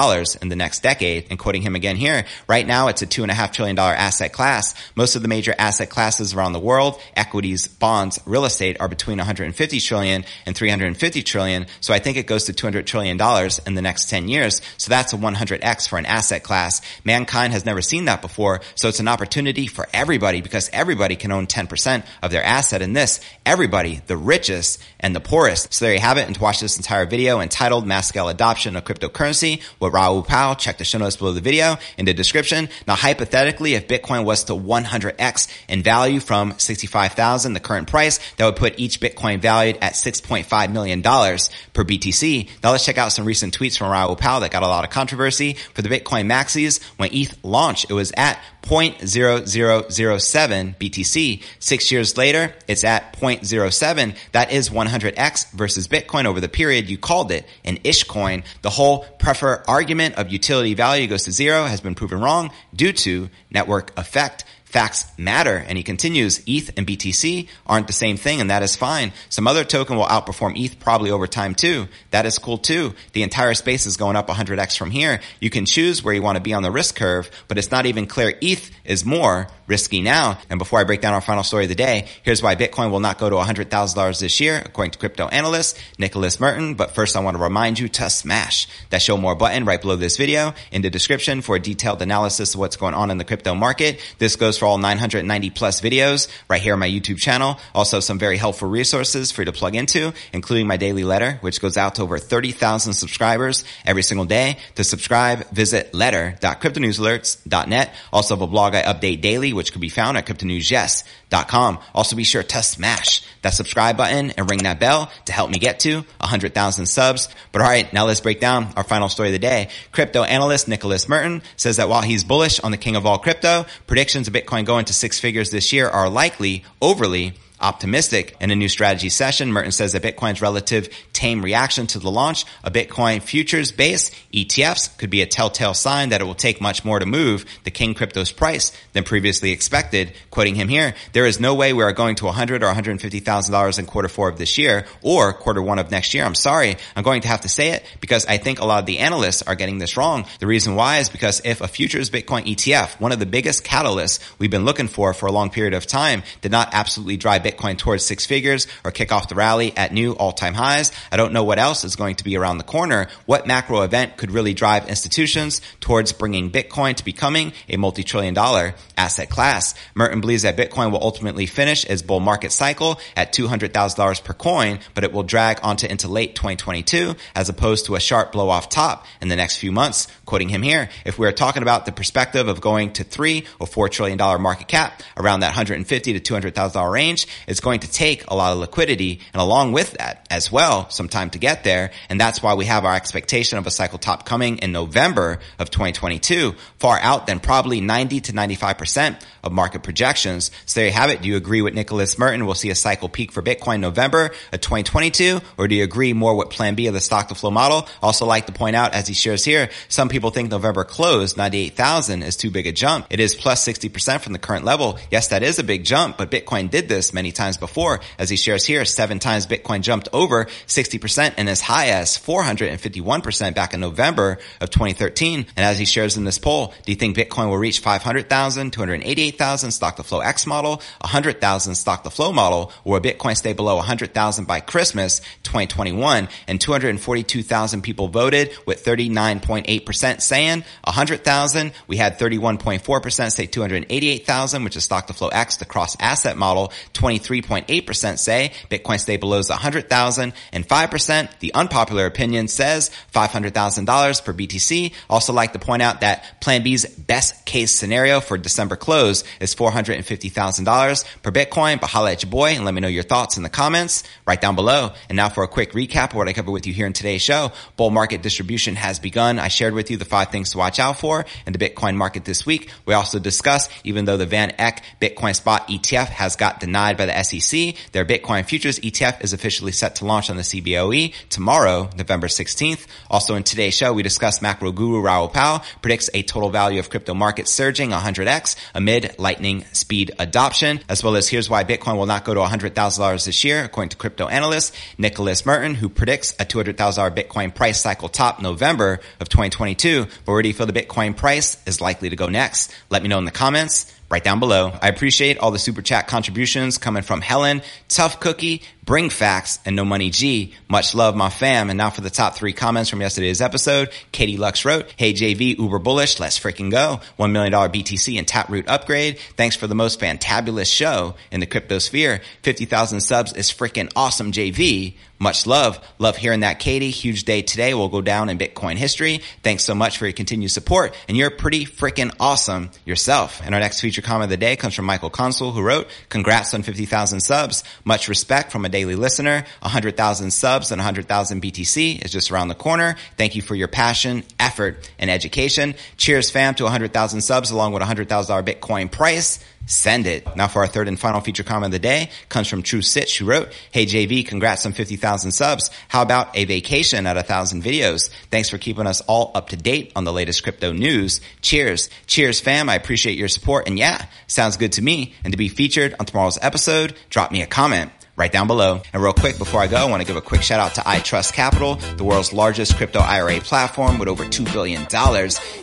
in 0.43 0.49
the 0.49 0.57
next 0.57 0.83
decade. 0.83 1.27
And 1.31 1.39
quoting 1.39 1.63
him 1.63 1.75
again 1.75 1.97
here, 1.97 2.25
right 2.47 2.67
now 2.67 2.89
it's 2.89 3.03
a 3.03 3.07
two 3.07 3.23
and 3.23 3.31
a 3.31 3.35
half 3.35 3.53
trillion 3.53 3.77
dollar 3.77 3.95
asset 3.95 4.33
class. 4.33 4.75
Most 4.95 5.17
of 5.17 5.23
the 5.23 5.29
major 5.29 5.55
asset 5.59 5.91
classes 5.91 6.35
around 6.35 6.53
the 6.53 6.61
world, 6.61 7.01
equities, 7.17 7.67
bonds, 7.67 8.21
real 8.27 8.45
estate 8.45 8.77
are 8.81 8.89
between 8.89 9.19
150 9.19 9.81
trillion 9.81 10.25
and 10.47 10.57
350 10.57 11.23
trillion. 11.23 11.67
So 11.81 11.93
I 11.93 11.99
think 11.99 12.17
it 12.17 12.27
goes 12.27 12.45
to 12.45 12.53
200 12.53 12.87
trillion 12.87 13.17
dollars 13.17 13.59
in 13.67 13.75
the 13.75 13.83
next 13.83 14.09
10 14.09 14.29
years. 14.29 14.61
So 14.77 14.91
that's 14.91 15.13
a 15.13 15.17
100x 15.17 15.89
for 15.89 15.99
an 15.99 16.07
asset 16.07 16.43
class. 16.45 16.81
Mankind 17.05 17.53
has 17.53 17.65
never 17.65 17.83
seen 17.83 18.05
that 18.05 18.23
before. 18.23 18.61
So 18.77 18.89
it's 18.89 19.01
an 19.01 19.09
opportunity 19.09 19.67
for 19.67 19.89
everybody 19.93 20.41
because 20.41 20.71
everybody 20.73 21.17
can 21.17 21.33
own 21.33 21.40
own 21.41 21.47
10% 21.47 22.05
of 22.23 22.31
their 22.31 22.45
asset 22.45 22.83
in 22.83 22.93
this. 22.93 23.21
Everybody, 23.47 24.03
the 24.07 24.17
richest 24.17 24.83
and 25.01 25.17
the 25.17 25.21
poorest. 25.21 25.73
So 25.73 25.85
there 25.85 25.95
you 25.95 26.01
have 26.01 26.19
it. 26.19 26.27
And 26.27 26.35
to 26.35 26.43
watch 26.43 26.61
this 26.61 26.77
entire 26.77 27.07
video 27.07 27.41
entitled 27.41 27.87
Mass 27.87 28.09
Scale 28.09 28.29
Adoption 28.29 28.77
of 28.77 28.85
Cryptocurrency 28.85 29.63
with 29.81 29.95
Raoul 29.95 30.23
Pal, 30.23 30.55
check 30.55 30.79
the 30.79 30.85
show 30.85 30.99
notes 30.99 31.17
below 31.17 31.33
the 31.33 31.41
video 31.41 31.77
in 31.97 32.05
the 32.05 32.15
description. 32.15 32.69
Now, 32.87 32.95
hypothetically, 32.95 33.75
if 33.75 33.89
Bitcoin 33.89 34.25
was 34.25 34.45
to 34.45 34.53
100x 34.53 35.49
in 35.69 35.83
value 35.83 36.21
from 36.21 36.55
65,000, 36.59 37.55
the 37.55 37.61
current 37.61 37.89
price, 37.89 38.21
that 38.37 38.45
would 38.45 38.57
put 38.57 38.79
each 38.79 39.01
Bitcoin 39.01 39.41
valued 39.41 39.79
at 39.81 39.95
$6.5 39.95 40.73
million 40.73 41.03
per 41.03 41.85
BTC. 41.85 42.51
Now 42.63 42.73
let's 42.73 42.85
check 42.85 42.99
out 42.99 43.13
some 43.13 43.25
recent 43.25 43.59
tweets 43.59 43.79
from 43.79 43.91
Raoul 43.91 44.17
Pal 44.17 44.41
that 44.41 44.51
got 44.51 44.63
a 44.63 44.69
lot 44.69 44.85
of 44.85 44.91
controversy. 44.91 45.55
For 45.75 45.83
the 45.83 45.89
Bitcoin 45.89 46.27
maxis, 46.27 46.83
when 46.99 47.15
ETH 47.15 47.43
launched, 47.43 47.91
it 47.91 47.95
was 47.95 48.13
at 48.17 48.39
0.0007 48.63 50.77
BTC. 50.77 51.30
Six 51.59 51.91
years 51.93 52.17
later, 52.17 52.55
it's 52.67 52.85
at 52.85 53.19
0.07. 53.19 54.17
That 54.33 54.53
is 54.53 54.71
100x 54.71 55.53
versus 55.53 55.89
Bitcoin 55.89 56.25
over 56.25 56.41
the 56.41 56.49
period 56.49 56.89
you 56.89 56.99
called 56.99 57.31
it 57.33 57.47
an 57.65 57.79
ish 57.85 58.05
coin. 58.05 58.43
The 58.63 58.71
whole 58.71 59.05
prefer 59.19 59.63
argument 59.67 60.17
of 60.17 60.31
utility 60.31 60.75
value 60.75 61.07
goes 61.07 61.25
to 61.25 61.33
zero 61.33 61.65
has 61.65 61.81
been 61.81 61.95
proven 61.95 62.21
wrong 62.21 62.51
due 62.75 62.93
to 62.93 63.31
network 63.51 63.99
effect. 63.99 64.45
Facts 64.71 65.11
matter. 65.19 65.57
And 65.57 65.77
he 65.77 65.83
continues, 65.83 66.45
ETH 66.47 66.71
and 66.77 66.87
BTC 66.87 67.49
aren't 67.67 67.89
the 67.89 67.93
same 67.93 68.17
thing, 68.17 68.41
and 68.41 68.51
that 68.51 68.63
is 68.63 68.77
fine. 68.77 69.13
Some 69.29 69.49
other 69.49 69.65
token 69.65 69.97
will 69.97 70.05
outperform 70.05 70.57
ETH 70.57 70.79
probably 70.79 71.11
over 71.11 71.27
time 71.27 71.57
too. 71.57 71.89
That 72.13 72.25
is 72.25 72.39
cool 72.39 72.57
too. 72.57 72.95
The 73.13 73.25
entire 73.25 73.55
space 73.55 73.85
is 73.85 73.97
going 73.97 74.15
up 74.15 74.29
100x 74.29 74.79
from 74.79 74.93
here. 74.93 75.21
You 75.41 75.51
can 75.51 75.67
choose 75.67 76.05
where 76.05 76.15
you 76.15 76.23
want 76.23 76.37
to 76.37 76.41
be 76.41 76.55
on 76.55 76.63
the 76.63 76.71
risk 76.71 76.95
curve, 76.95 77.29
but 77.49 77.59
it's 77.59 77.73
not 77.73 77.87
even 77.87 78.07
clear 78.07 78.33
ETH 78.41 78.71
is 78.85 79.05
more 79.05 79.49
risky 79.67 80.01
now. 80.03 80.39
And 80.49 80.59
before 80.59 80.79
I 80.79 80.85
break 80.85 81.01
down 81.01 81.15
our 81.15 81.21
final 81.21 81.43
story 81.43 81.65
of 81.65 81.69
the 81.69 81.75
day, 81.75 82.07
here's 82.23 82.43
why 82.43 82.55
Bitcoin 82.55 82.91
will 82.91 83.01
not 83.01 83.19
go 83.19 83.31
to 83.31 83.37
$100,000 83.37 84.21
this 84.21 84.41
year, 84.41 84.63
according 84.65 84.93
to 84.93 84.99
crypto 84.99 85.29
analyst 85.29 85.79
Nicholas 85.99 86.39
Merton. 86.39 86.75
But 86.75 86.93
first, 86.93 87.17
I 87.17 87.21
want 87.21 87.37
to 87.37 87.43
remind 87.43 87.79
you 87.79 87.89
to 87.89 88.11
smash 88.11 88.69
that 88.91 89.03
show 89.03 89.17
more 89.17 89.35
button 89.35 89.65
right 89.65 89.81
below 89.81 89.97
this 89.97 90.17
video 90.17 90.55
in 90.71 90.83
the 90.83 90.91
description 90.91 91.41
for 91.41 91.57
a 91.57 91.61
detailed 91.61 92.03
analysis 92.03 92.55
of 92.55 92.61
what's 92.61 92.77
going 92.77 92.95
on 92.95 93.11
in 93.11 93.19
the 93.19 93.25
crypto 93.25 93.55
market. 93.55 94.01
This 94.19 94.37
goes 94.37 94.59
for 94.61 94.67
all 94.67 94.79
990 94.79 95.51
plus 95.51 95.81
videos 95.81 96.29
right 96.49 96.63
here 96.63 96.75
on 96.75 96.79
my 96.79 96.89
YouTube 96.89 97.19
channel. 97.19 97.59
Also 97.75 97.99
some 97.99 98.19
very 98.19 98.37
helpful 98.37 98.69
resources 98.69 99.33
for 99.33 99.41
you 99.41 99.47
to 99.47 99.53
plug 99.53 99.75
into, 99.75 100.13
including 100.33 100.69
my 100.69 100.77
daily 100.77 101.03
letter, 101.03 101.39
which 101.41 101.61
goes 101.61 101.77
out 101.77 101.97
to 101.97 102.03
over 102.03 102.19
30,000 102.19 102.93
subscribers 102.93 103.65
every 103.85 104.03
single 104.03 104.27
day. 104.27 104.59
To 104.77 104.85
subscribe, 104.85 105.51
visit 105.51 105.93
letter.cryptonewsalerts.net. 105.95 107.95
Also 108.13 108.37
have 108.37 108.43
a 108.43 108.47
blog 108.47 108.75
I 108.75 108.83
update 108.83 109.23
daily, 109.23 109.53
which 109.53 109.73
can 109.73 109.81
be 109.81 109.89
found 109.89 110.19
at 110.19 110.27
cryptonewsyes.com. 110.27 111.79
Also 111.95 112.15
be 112.15 112.25
sure 112.25 112.43
to 112.43 112.63
smash 112.63 113.23
that 113.43 113.55
subscribe 113.55 113.97
button 113.97 114.31
and 114.33 114.51
ring 114.51 114.65
that 114.65 114.79
bell 114.79 115.11
to 115.25 115.33
help 115.33 115.51
me 115.51 115.59
get 115.59 115.81
to 115.81 116.05
100,000 116.19 116.87
subs. 116.87 117.29
But 117.53 117.63
all 117.63 117.69
right, 117.69 117.91
now 117.93 118.07
let's 118.07 118.21
break 118.21 118.41
down 118.41 118.69
our 118.77 118.85
final 118.85 119.09
story 119.09 119.31
of 119.31 119.33
the 119.33 119.39
day. 119.39 119.69
Crypto 119.93 120.23
analyst 120.23 120.69
Nicholas 120.69 121.09
Merton 121.09 121.43
says 121.57 121.79
that 121.79 121.89
while 121.89 122.03
he's 122.03 122.25
bullish 122.25 122.61
on 122.61 122.71
the 122.71 122.77
king 122.77 122.97
of 122.97 123.07
all 123.07 123.19
crypto, 123.19 123.65
predictions 123.87 124.29
of 124.29 124.35
Bitcoin 124.35 124.50
going 124.65 124.85
to 124.85 124.93
six 124.93 125.19
figures 125.19 125.51
this 125.51 125.73
year 125.73 125.89
are 125.89 126.11
likely 126.11 126.65
overly 126.83 127.35
optimistic. 127.61 128.37
In 128.41 128.51
a 128.51 128.57
new 128.57 128.69
strategy 128.69 129.09
session, 129.09 129.53
Merton 129.53 129.73
says 129.73 129.93
that 129.93 130.03
Bitcoin's 130.03 130.41
relative 130.41 130.89
tame 131.13 131.45
reaction 131.45 131.87
to 131.89 131.99
the 131.99 132.11
launch 132.11 132.45
of 132.65 132.73
Bitcoin 132.73 133.23
futures 133.23 133.73
based 133.73 134.15
ETFs 134.33 134.97
could 134.97 135.11
be 135.11 135.23
a 135.23 135.27
telltale 135.27 135.75
sign 135.75 136.11
that 136.11 136.21
it 136.21 136.25
will 136.25 136.35
take 136.35 136.61
much 136.61 136.85
more 136.85 136.99
to 136.99 137.07
move 137.07 137.45
the 137.65 137.71
King 137.71 137.95
crypto's 137.95 138.33
price 138.33 138.73
than 138.93 139.05
previously 139.05 139.53
expected. 139.53 140.13
Quoting 140.31 140.55
him 140.55 140.69
here, 140.69 140.95
there 141.13 141.27
is 141.27 141.41
no 141.41 141.55
way 141.55 141.73
we 141.73 141.83
are 141.83 141.93
going 141.93 142.15
to 142.17 142.25
100 142.25 142.63
or 142.63 142.73
$150,000 142.73 143.79
in 143.79 143.87
quarter 143.87 144.09
four 144.09 144.29
of 144.29 144.39
this 144.39 144.57
year 144.57 144.87
or 145.03 145.33
quarter 145.33 145.63
one 145.63 145.79
of 145.79 145.91
next 145.91 146.15
year. 146.15 146.25
I'm 146.25 146.35
sorry. 146.35 146.77
I'm 146.97 147.05
going 147.05 147.23
to 147.23 147.29
have 147.29 147.43
to 147.43 147.49
say 147.49 147.71
it 147.73 147.85
because 148.01 148.27
I 148.27 148.39
think 148.39 148.61
a 148.61 148.65
lot 148.65 148.81
of 148.81 148.87
the 148.87 148.99
analysts 148.99 149.43
are 149.43 149.55
getting 149.55 149.79
this 149.79 149.97
wrong. 149.97 150.27
The 150.39 150.47
reason 150.47 150.75
why 150.75 150.99
is 150.99 151.09
because 151.09 151.43
if 151.45 151.61
a 151.61 151.69
futures 151.69 152.11
Bitcoin 152.11 152.47
ETF, 152.47 153.01
one 153.01 153.13
of 153.13 153.19
the 153.19 153.27
biggest 153.27 153.65
catalysts 153.65 154.21
we've 154.39 154.51
been 154.51 154.65
looking 154.65 154.89
for 154.89 155.13
for 155.13 155.27
a 155.27 155.33
long 155.33 155.51
period 155.51 155.75
of 155.75 155.87
time, 155.87 156.23
did 156.41 156.53
not 156.53 156.71
absolutely 156.73 157.17
drive 157.17 157.43
Bitcoin 157.51 157.77
towards 157.79 158.05
six 158.05 158.27
figures 158.27 158.67
or 158.85 158.91
kick 158.91 159.13
off 159.13 159.29
the 159.29 159.35
rally 159.35 159.77
at 159.77 159.93
new 159.93 160.13
all-time 160.13 160.55
highs. 160.55 160.93
I 161.11 161.17
don't 161.17 161.33
know 161.33 161.45
what 161.45 161.59
else 161.59 161.85
is 161.85 161.97
going 161.97 162.17
to 162.17 162.25
be 162.25 162.37
around 162.37 162.59
the 162.59 162.65
corner. 162.65 163.09
What 163.27 163.47
macro 163.47 163.83
event 163.83 164.17
could 164.17 164.31
really 164.31 164.55
drive 164.55 164.89
institutions 164.89 165.61
towards 165.81 166.13
bringing 166.13 166.51
Bitcoin 166.51 166.95
to 166.97 167.05
becoming 167.05 167.53
a 167.69 167.77
multi-trillion 167.77 168.35
dollar 168.35 168.75
asset 168.97 169.31
class? 169.31 169.75
Merton 169.95 170.21
believes 170.21 170.43
that 170.43 170.57
Bitcoin 170.57 170.93
will 170.93 171.03
ultimately 171.03 171.47
finish 171.47 171.85
its 171.85 172.03
bull 172.03 172.21
market 172.21 172.53
cycle 172.53 173.01
at 173.17 173.33
$200,000 173.33 174.25
per 174.25 174.33
coin, 174.35 174.79
but 174.95 175.05
it 175.05 175.13
will 175.13 175.23
drag 175.23 175.61
onto 175.63 175.87
into 175.87 176.09
late 176.09 176.35
2022 176.35 177.15
as 177.35 177.49
opposed 177.49 177.87
to 177.87 177.95
a 177.95 178.01
sharp 178.01 178.33
blow 178.33 178.49
off 178.49 178.69
top 178.69 179.07
in 179.21 179.29
the 179.29 179.37
next 179.37 179.57
few 179.57 179.73
months. 179.73 180.09
Quoting 180.25 180.49
him 180.49 180.63
here, 180.63 180.89
if 181.05 181.19
we're 181.19 181.33
talking 181.33 181.63
about 181.63 181.87
the 181.87 181.93
perspective 181.93 182.49
of 182.49 182.61
going 182.61 182.93
to 182.93 183.05
three 183.05 183.47
or 183.59 183.67
four 183.67 183.89
trillion 183.89 184.19
dollar 184.19 184.39
market 184.39 184.69
cap 184.69 185.03
around 185.17 185.41
that 185.41 185.49
150 185.49 186.19
to 186.19 186.21
$200,000 186.21 186.93
range, 186.93 187.27
it's 187.47 187.61
going 187.61 187.81
to 187.81 187.91
take 187.91 188.29
a 188.29 188.35
lot 188.35 188.53
of 188.53 188.59
liquidity 188.59 189.21
and 189.33 189.41
along 189.41 189.73
with 189.73 189.93
that 189.93 190.27
as 190.31 190.51
well, 190.51 190.89
some 190.91 191.09
time 191.09 191.31
to 191.31 191.39
get 191.39 191.65
there. 191.65 191.91
And 192.09 192.21
that's 192.21 192.43
why 192.43 192.55
we 192.55 192.67
have 192.67 192.85
our 192.85 192.95
expectation 192.95 193.59
of 193.59 193.67
a 193.67 193.71
cycle 193.71 193.99
top 193.99 194.27
coming 194.27 194.59
in 194.59 194.73
November 194.73 195.41
of 195.59 195.71
2022, 195.71 196.55
far 196.79 196.99
out 197.01 197.27
than 197.27 197.41
probably 197.41 197.81
90 197.81 198.21
to 198.23 198.33
95% 198.33 199.21
of 199.43 199.53
market 199.53 199.83
projections. 199.83 200.51
So 200.67 200.81
there 200.81 200.87
you 200.87 200.93
have 200.93 201.11
it. 201.11 201.23
Do 201.23 201.29
you 201.29 201.37
agree 201.37 201.63
with 201.63 201.75
Nicholas 201.75 202.19
Merton? 202.19 202.47
We'll 202.47 202.55
see 202.55 202.71
a 202.71 202.75
cycle 202.75 203.09
peak 203.09 203.33
for 203.33 203.43
Bitcoin 203.43 203.81
November 203.81 204.31
of 204.53 204.61
2022, 204.61 205.41
or 205.57 205.69
do 205.69 205.75
you 205.75 205.85
agree 205.85 206.13
more 206.13 206.37
with 206.37 206.51
plan 206.51 206.75
B 206.75 206.87
of 206.87 206.95
the 206.95 207.01
stock 207.01 207.29
to 207.29 207.35
flow 207.35 207.51
model? 207.51 207.89
Also 208.03 208.27
like 208.27 208.47
to 208.47 208.53
point 208.53 208.77
out 208.77 208.95
as 208.95 209.09
he 209.09 209.15
shares 209.15 209.45
here, 209.45 209.71
some 209.89 210.09
people 210.09 210.31
think 210.31 210.51
November 210.51 210.85
close 210.85 211.37
98,000 211.37 212.23
is 212.23 212.37
too 212.37 212.51
big 212.51 212.67
a 212.67 212.73
jump. 212.73 213.07
It 213.11 213.21
is 213.21 213.35
plus 213.35 213.67
60% 213.67 214.21
from 214.21 214.33
the 214.33 214.39
current 214.39 214.65
level. 214.65 214.99
Yes, 215.11 215.29
that 215.29 215.43
is 215.43 215.59
a 215.59 215.65
big 215.65 215.85
jump, 215.85 216.19
but 216.19 216.31
Bitcoin 216.31 216.71
did 216.71 216.89
this 216.89 217.13
many 217.13 217.30
times 217.33 217.57
before. 217.57 218.01
As 218.19 218.31
he 218.31 218.37
shares 218.37 218.65
here, 218.65 218.85
seven 218.85 219.19
times 219.19 219.47
Bitcoin 219.47 219.83
jumped 219.83 220.09
over 220.13 220.47
60% 220.67 221.35
and 221.37 221.49
as 221.49 221.61
high 221.61 221.89
as 221.89 222.19
451% 222.19 223.55
back 223.55 223.75
in 223.75 223.81
November 223.81 224.39
of 224.61 224.71
2013. 224.71 225.47
And 225.57 225.65
as 225.65 225.79
he 225.79 225.85
shares 225.85 226.17
in 226.17 226.25
this 226.25 226.39
poll, 226.39 226.75
do 226.85 226.93
you 226.93 226.97
think 226.97 227.17
Bitcoin 227.17 227.49
will 227.49 227.59
reach 227.59 227.81
500,000, 227.81 228.71
288,000 228.73 229.71
stock 229.71 229.97
to 229.97 230.03
flow 230.03 230.21
X 230.21 230.47
model, 230.47 230.83
100,000 231.01 231.75
stock 231.75 232.03
to 232.05 232.11
flow 232.11 232.33
model, 232.33 232.73
or 232.85 232.95
will 232.95 233.01
Bitcoin 233.01 233.37
stay 233.37 233.53
below 233.53 233.77
100,000 233.77 234.47
by 234.47 234.61
Christmas 234.61 235.21
2021? 235.43 236.29
And 236.47 236.61
242,000 236.61 237.83
people 237.83 238.09
voted 238.09 238.51
with 238.67 238.85
39.8% 238.85 240.21
saying 240.21 240.65
100,000. 240.85 241.73
We 241.87 241.97
had 241.97 242.19
31.4% 242.19 243.33
say 243.33 243.47
288,000, 243.47 244.65
which 244.65 244.77
is 244.77 244.85
stock 244.85 245.07
to 245.07 245.13
flow 245.13 245.29
X, 245.29 245.57
the 245.57 245.65
cross 245.65 245.97
asset 246.01 246.37
model, 246.37 246.73
23.8% 247.21 248.19
say 248.19 248.53
Bitcoin 248.71 248.99
stay 249.01 249.17
below 249.17 249.41
100,000 249.49 250.33
and 250.53 250.69
5%. 250.69 251.39
The 251.41 251.55
unpopular 251.55 252.07
opinion 252.07 252.49
says 252.49 252.91
$500,000 253.15 254.25
per 254.25 254.33
BTC. 254.33 254.93
Also 255.09 255.33
like 255.33 255.53
to 255.53 255.59
point 255.59 255.83
out 255.83 256.01
that 256.01 256.41
plan 256.41 256.63
B's 256.63 256.87
best 256.87 257.45
case 257.45 257.73
scenario 257.73 258.21
for 258.21 258.37
December 258.39 258.77
close 258.77 259.25
is 259.41 259.55
$450,000 259.55 261.23
per 261.23 261.31
Bitcoin. 261.31 261.81
But 261.81 261.91
holla 261.91 262.13
at 262.13 262.23
your 262.23 262.31
boy 262.31 262.51
and 262.51 262.65
let 262.65 262.75
me 262.75 262.81
know 262.81 262.89
your 262.89 263.03
thoughts 263.03 263.37
in 263.37 263.43
the 263.43 263.49
comments 263.49 264.05
right 264.27 264.41
down 264.41 264.57
below. 264.57 264.91
And 265.09 265.17
now 265.17 265.29
for 265.29 265.45
a 265.45 265.49
quick 265.49 265.73
recap 265.73 266.11
of 266.11 266.15
what 266.15 266.29
I 266.29 266.33
covered 266.33 266.53
with 266.53 266.67
you 266.67 266.73
here 266.73 266.87
in 266.87 266.93
today's 266.93 267.23
show. 267.23 267.53
Bull 267.77 267.91
market 267.91 268.23
distribution 268.23 268.77
has 268.77 268.99
begun. 268.99 269.39
I 269.39 269.49
shared 269.49 269.75
with 269.75 269.91
you 269.91 269.97
the 269.97 270.05
five 270.05 270.31
things 270.31 270.53
to 270.53 270.59
watch 270.59 270.79
out 270.79 270.99
for 270.99 271.25
in 271.47 271.53
the 271.53 271.59
Bitcoin 271.59 271.97
market 271.97 272.25
this 272.25 272.45
week. 272.45 272.71
We 272.87 272.95
also 272.95 273.19
discussed, 273.19 273.71
even 273.85 274.05
though 274.05 274.17
the 274.17 274.27
Van 274.27 274.53
Eck 274.59 274.85
Bitcoin 275.01 275.35
spot 275.35 275.69
ETF 275.69 276.09
has 276.09 276.37
got 276.37 276.61
denied 276.61 276.97
by 276.97 277.07
the 277.07 277.10
SEC, 277.23 277.75
their 277.93 278.05
Bitcoin 278.05 278.45
futures 278.45 278.79
ETF 278.81 279.23
is 279.23 279.33
officially 279.33 279.73
set 279.73 279.97
to 279.97 280.05
launch 280.05 280.31
on 280.31 280.37
the 280.37 280.43
CBOE 280.43 281.15
tomorrow, 281.29 281.91
November 281.97 282.27
16th. 282.27 282.87
Also 283.11 283.35
in 283.35 283.43
today's 283.43 283.75
show, 283.75 283.93
we 283.93 284.03
discuss 284.03 284.43
macro 284.43 284.73
guru 284.73 285.01
Raoul 285.01 285.29
Pal 285.29 285.65
predicts 285.83 286.11
a 286.15 286.23
total 286.23 286.51
value 286.51 286.81
of 286.81 286.91
crypto 286.91 287.15
market 287.15 287.49
surging 287.49 287.91
100x 287.91 288.57
amid 288.75 289.15
lightning 289.19 289.65
speed 289.73 290.13
adoption, 290.19 290.81
as 290.89 291.03
well 291.05 291.17
as 291.17 291.29
here's 291.29 291.51
why 291.51 291.65
Bitcoin 291.65 291.97
will 291.97 292.07
not 292.07 292.25
go 292.25 292.35
to 292.35 292.41
$100,000 292.41 293.27
this 293.27 293.45
year, 293.45 293.65
according 293.65 293.91
to 293.91 293.97
crypto 293.97 294.29
analyst 294.29 294.75
Nicholas 294.99 295.47
Merton, 295.47 295.75
who 295.75 295.89
predicts 295.89 296.33
a 296.41 296.45
$200,000 296.45 297.15
Bitcoin 297.15 297.55
price 297.55 297.81
cycle 297.81 298.09
top 298.09 298.41
November 298.41 299.01
of 299.21 299.29
2022. 299.29 300.07
But 300.25 300.33
where 300.33 300.43
do 300.43 300.49
you 300.49 300.55
feel 300.55 300.67
the 300.67 300.73
Bitcoin 300.73 301.17
price 301.17 301.57
is 301.67 301.81
likely 301.81 302.11
to 302.11 302.17
go 302.17 302.29
next? 302.29 302.73
Let 302.91 303.03
me 303.03 303.09
know 303.09 303.19
in 303.19 303.25
the 303.25 303.31
comments 303.31 303.93
right 304.11 304.23
down 304.23 304.41
below. 304.41 304.73
I 304.83 304.89
appreciate 304.89 305.39
all 305.39 305.51
the 305.51 305.59
super 305.59 305.83
chat 305.83 306.09
contributions 306.09 306.79
coming 306.79 307.03
from 307.03 307.21
Helen, 307.21 307.63
Tough 307.89 308.21
Cookie, 308.21 308.63
Bring 308.91 309.09
Facts, 309.09 309.61
and 309.65 309.77
No 309.77 309.85
Money 309.85 310.11
G. 310.11 310.53
Much 310.69 310.97
love, 310.97 311.15
my 311.15 311.31
fam. 311.31 311.71
And 311.71 311.79
now 311.79 311.91
for 311.91 312.01
the 312.01 312.11
top 312.11 312.35
three 312.35 312.53
comments 312.53 312.91
from 312.91 313.01
yesterday's 313.01 313.41
episode. 313.41 313.93
Katie 314.11 314.37
Lux 314.37 314.65
wrote, 314.65 314.93
Hey 314.97 315.13
JV, 315.13 315.57
uber 315.57 315.79
bullish, 315.79 316.19
let's 316.19 316.41
freaking 316.41 316.73
go. 316.73 316.99
$1 317.17 317.31
million 317.31 317.53
BTC 317.53 318.19
and 318.19 318.27
Taproot 318.27 318.69
upgrade. 318.69 319.21
Thanks 319.37 319.55
for 319.55 319.69
the 319.69 319.77
most 319.77 320.01
fantabulous 320.01 320.75
show 320.75 321.15
in 321.31 321.39
the 321.39 321.47
crypto 321.47 321.79
sphere. 321.79 322.21
50,000 322.43 323.01
subs 323.01 323.33
is 323.33 323.53
freaking 323.53 323.93
awesome, 323.95 324.33
JV. 324.33 324.97
Much 325.23 325.47
love. 325.47 325.79
Love 325.99 326.17
hearing 326.17 326.41
that, 326.41 326.59
Katie. 326.59 326.89
Huge 326.89 327.25
day 327.25 327.43
today 327.43 327.75
will 327.75 327.91
go 327.91 328.01
down 328.01 328.31
in 328.31 328.39
Bitcoin 328.39 328.77
history. 328.77 329.21
Thanks 329.43 329.63
so 329.63 329.75
much 329.75 329.99
for 329.99 330.07
your 330.07 330.15
continued 330.15 330.51
support. 330.51 330.95
And 331.09 331.17
you're 331.17 331.31
pretty 331.31 331.67
freaking 331.67 332.11
awesome 332.19 332.71
yourself. 332.87 333.43
And 333.45 333.55
our 333.55 333.61
next 333.61 333.83
feature 333.83 334.01
comment 334.01 334.25
of 334.25 334.31
the 334.31 334.39
day 334.39 334.57
comes 334.57 334.75
from 334.75 334.87
Michael 334.87 335.11
Consul, 335.11 335.53
who 335.53 335.61
wrote, 335.61 335.89
congrats 336.09 336.55
on 336.55 336.63
50,000 336.63 337.21
subs. 337.21 337.63
Much 337.85 338.09
respect 338.09 338.51
from 338.51 338.65
a 338.65 338.71
daily 338.81 338.97
listener. 338.97 339.45
100,000 339.61 340.31
subs 340.31 340.73
and 340.73 340.79
100,000 340.79 341.43
BTC 341.43 342.03
is 342.03 342.11
just 342.11 342.31
around 342.31 342.49
the 342.49 342.55
corner. 342.55 342.97
Thank 343.19 343.35
you 343.35 343.43
for 343.43 343.55
your 343.55 343.69
passion, 343.69 344.25
effort, 344.39 344.91
and 344.99 345.11
education. 345.11 345.75
Cheers, 345.99 346.31
fam, 346.31 346.55
to 346.55 346.65
100,000 346.65 347.21
subs 347.21 347.51
along 347.51 347.75
with 347.75 347.83
$100,000 347.83 348.09
Bitcoin 348.43 348.91
price. 348.91 349.45
Send 349.67 350.07
it. 350.07 350.27
Now 350.35 350.49
for 350.49 350.61
our 350.61 350.67
third 350.67 350.89
and 350.89 350.99
final 350.99 351.21
feature 351.21 351.45
comment 351.45 351.67
of 351.67 351.73
the 351.73 351.79
day 351.79 352.11
comes 352.31 352.49
from 352.49 352.63
True 352.63 352.81
Sitch 352.81 353.19
who 353.19 353.27
wrote, 353.27 353.53
Hey 353.71 353.85
JV, 353.85 354.27
congrats 354.27 354.65
on 354.65 354.73
50,000 354.73 355.31
subs. 355.31 355.71
How 355.89 356.01
about 356.01 356.35
a 356.35 356.47
vacation 356.47 357.07
at 357.07 357.19
a 357.19 357.23
thousand 357.23 357.63
videos? 357.63 358.09
Thanks 358.31 358.49
for 358.49 358.57
keeping 358.57 358.87
us 358.87 359.03
all 359.03 359.31
up 359.35 359.51
to 359.51 359.57
date 359.57 359.93
on 359.95 360.05
the 360.05 360.13
latest 360.13 360.43
crypto 360.43 360.73
news. 360.73 361.21
Cheers. 361.43 361.91
Cheers 362.07 362.41
fam. 362.41 362.71
I 362.71 362.75
appreciate 362.75 363.19
your 363.19 363.29
support. 363.29 363.69
And 363.69 363.79
yeah, 363.79 364.07
sounds 364.27 364.57
good 364.57 364.73
to 364.73 364.83
me. 364.83 365.15
And 365.23 365.33
to 365.35 365.39
be 365.39 365.49
featured 365.49 365.95
on 366.01 366.07
tomorrow's 366.07 366.39
episode, 366.41 366.97
drop 367.11 367.31
me 367.31 367.43
a 367.43 367.47
comment 367.47 367.93
right 368.21 368.31
down 368.31 368.47
below. 368.47 368.83
And 368.93 369.03
real 369.03 369.15
quick, 369.15 369.39
before 369.39 369.61
I 369.61 369.67
go, 369.67 369.77
I 369.77 369.87
want 369.87 370.03
to 370.03 370.07
give 370.07 370.17
a 370.17 370.21
quick 370.21 370.43
shout 370.43 370.61
out 370.61 370.75
to 370.75 370.83
iTrust 370.83 371.33
Capital, 371.33 371.77
the 371.97 372.05
world's 372.05 372.35
largest 372.35 372.77
crypto 372.77 373.01
IRA 373.01 373.41
platform 373.41 373.99
with 373.99 374.09
over 374.09 374.25
$2 374.25 374.53
billion 374.53 374.83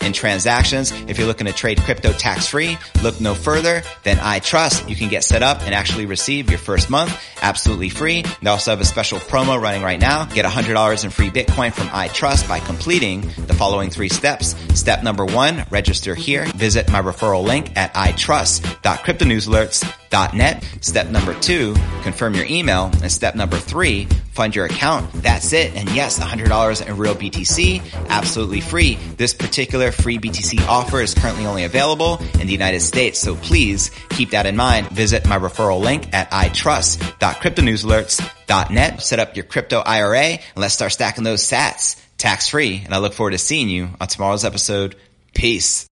in 0.01 0.11
transactions. 0.11 0.91
If 1.07 1.19
you're 1.19 1.27
looking 1.27 1.45
to 1.45 1.53
trade 1.53 1.79
crypto 1.79 2.11
tax 2.11 2.47
free, 2.47 2.77
look 3.03 3.21
no 3.21 3.35
further 3.35 3.83
than 4.03 4.17
iTrust. 4.17 4.89
You 4.89 4.95
can 4.95 5.07
get 5.07 5.23
set 5.23 5.43
up 5.43 5.61
and 5.61 5.75
actually 5.75 6.07
receive 6.07 6.49
your 6.49 6.59
first 6.59 6.89
month 6.89 7.15
absolutely 7.41 7.89
free. 7.89 8.23
They 8.41 8.49
also 8.49 8.71
have 8.71 8.81
a 8.81 8.85
special 8.85 9.19
promo 9.19 9.61
running 9.61 9.83
right 9.83 9.99
now. 9.99 10.25
Get 10.25 10.45
$100 10.45 11.03
in 11.03 11.11
free 11.11 11.29
Bitcoin 11.29 11.71
from 11.71 11.89
iTrust 11.89 12.49
by 12.49 12.59
completing 12.59 13.21
the 13.21 13.53
following 13.53 13.91
three 13.91 14.09
steps. 14.09 14.55
Step 14.73 15.03
number 15.03 15.25
one, 15.25 15.63
register 15.69 16.15
here. 16.15 16.45
Visit 16.55 16.91
my 16.91 17.01
referral 17.01 17.43
link 17.43 17.77
at 17.77 17.93
itrust.cryptonewsalerts.com 17.93 20.06
net. 20.11 20.63
Step 20.81 21.07
number 21.07 21.33
two, 21.35 21.75
confirm 22.03 22.33
your 22.33 22.45
email. 22.45 22.91
And 23.01 23.09
step 23.11 23.35
number 23.35 23.57
three, 23.57 24.05
fund 24.31 24.55
your 24.55 24.65
account. 24.65 25.11
That's 25.13 25.53
it. 25.53 25.75
And 25.75 25.89
yes, 25.89 26.19
$100 26.19 26.87
in 26.87 26.97
real 26.97 27.15
BTC, 27.15 28.07
absolutely 28.09 28.61
free. 28.61 28.95
This 29.17 29.33
particular 29.33 29.91
free 29.91 30.19
BTC 30.19 30.67
offer 30.67 31.01
is 31.01 31.13
currently 31.13 31.45
only 31.45 31.63
available 31.63 32.19
in 32.39 32.47
the 32.47 32.53
United 32.53 32.81
States. 32.81 33.19
So 33.19 33.35
please 33.35 33.91
keep 34.09 34.31
that 34.31 34.45
in 34.45 34.55
mind. 34.55 34.89
Visit 34.89 35.27
my 35.27 35.37
referral 35.37 35.81
link 35.81 36.13
at 36.13 36.31
itrust.cryptonewsalerts.net. 36.31 39.01
Set 39.01 39.19
up 39.19 39.35
your 39.35 39.45
crypto 39.45 39.79
IRA 39.79 40.23
and 40.23 40.41
let's 40.55 40.73
start 40.73 40.91
stacking 40.91 41.23
those 41.23 41.43
sats 41.43 42.01
tax 42.17 42.49
free. 42.49 42.81
And 42.83 42.93
I 42.93 42.97
look 42.97 43.13
forward 43.13 43.31
to 43.31 43.37
seeing 43.37 43.69
you 43.69 43.89
on 43.99 44.07
tomorrow's 44.07 44.45
episode. 44.45 44.95
Peace. 45.33 45.86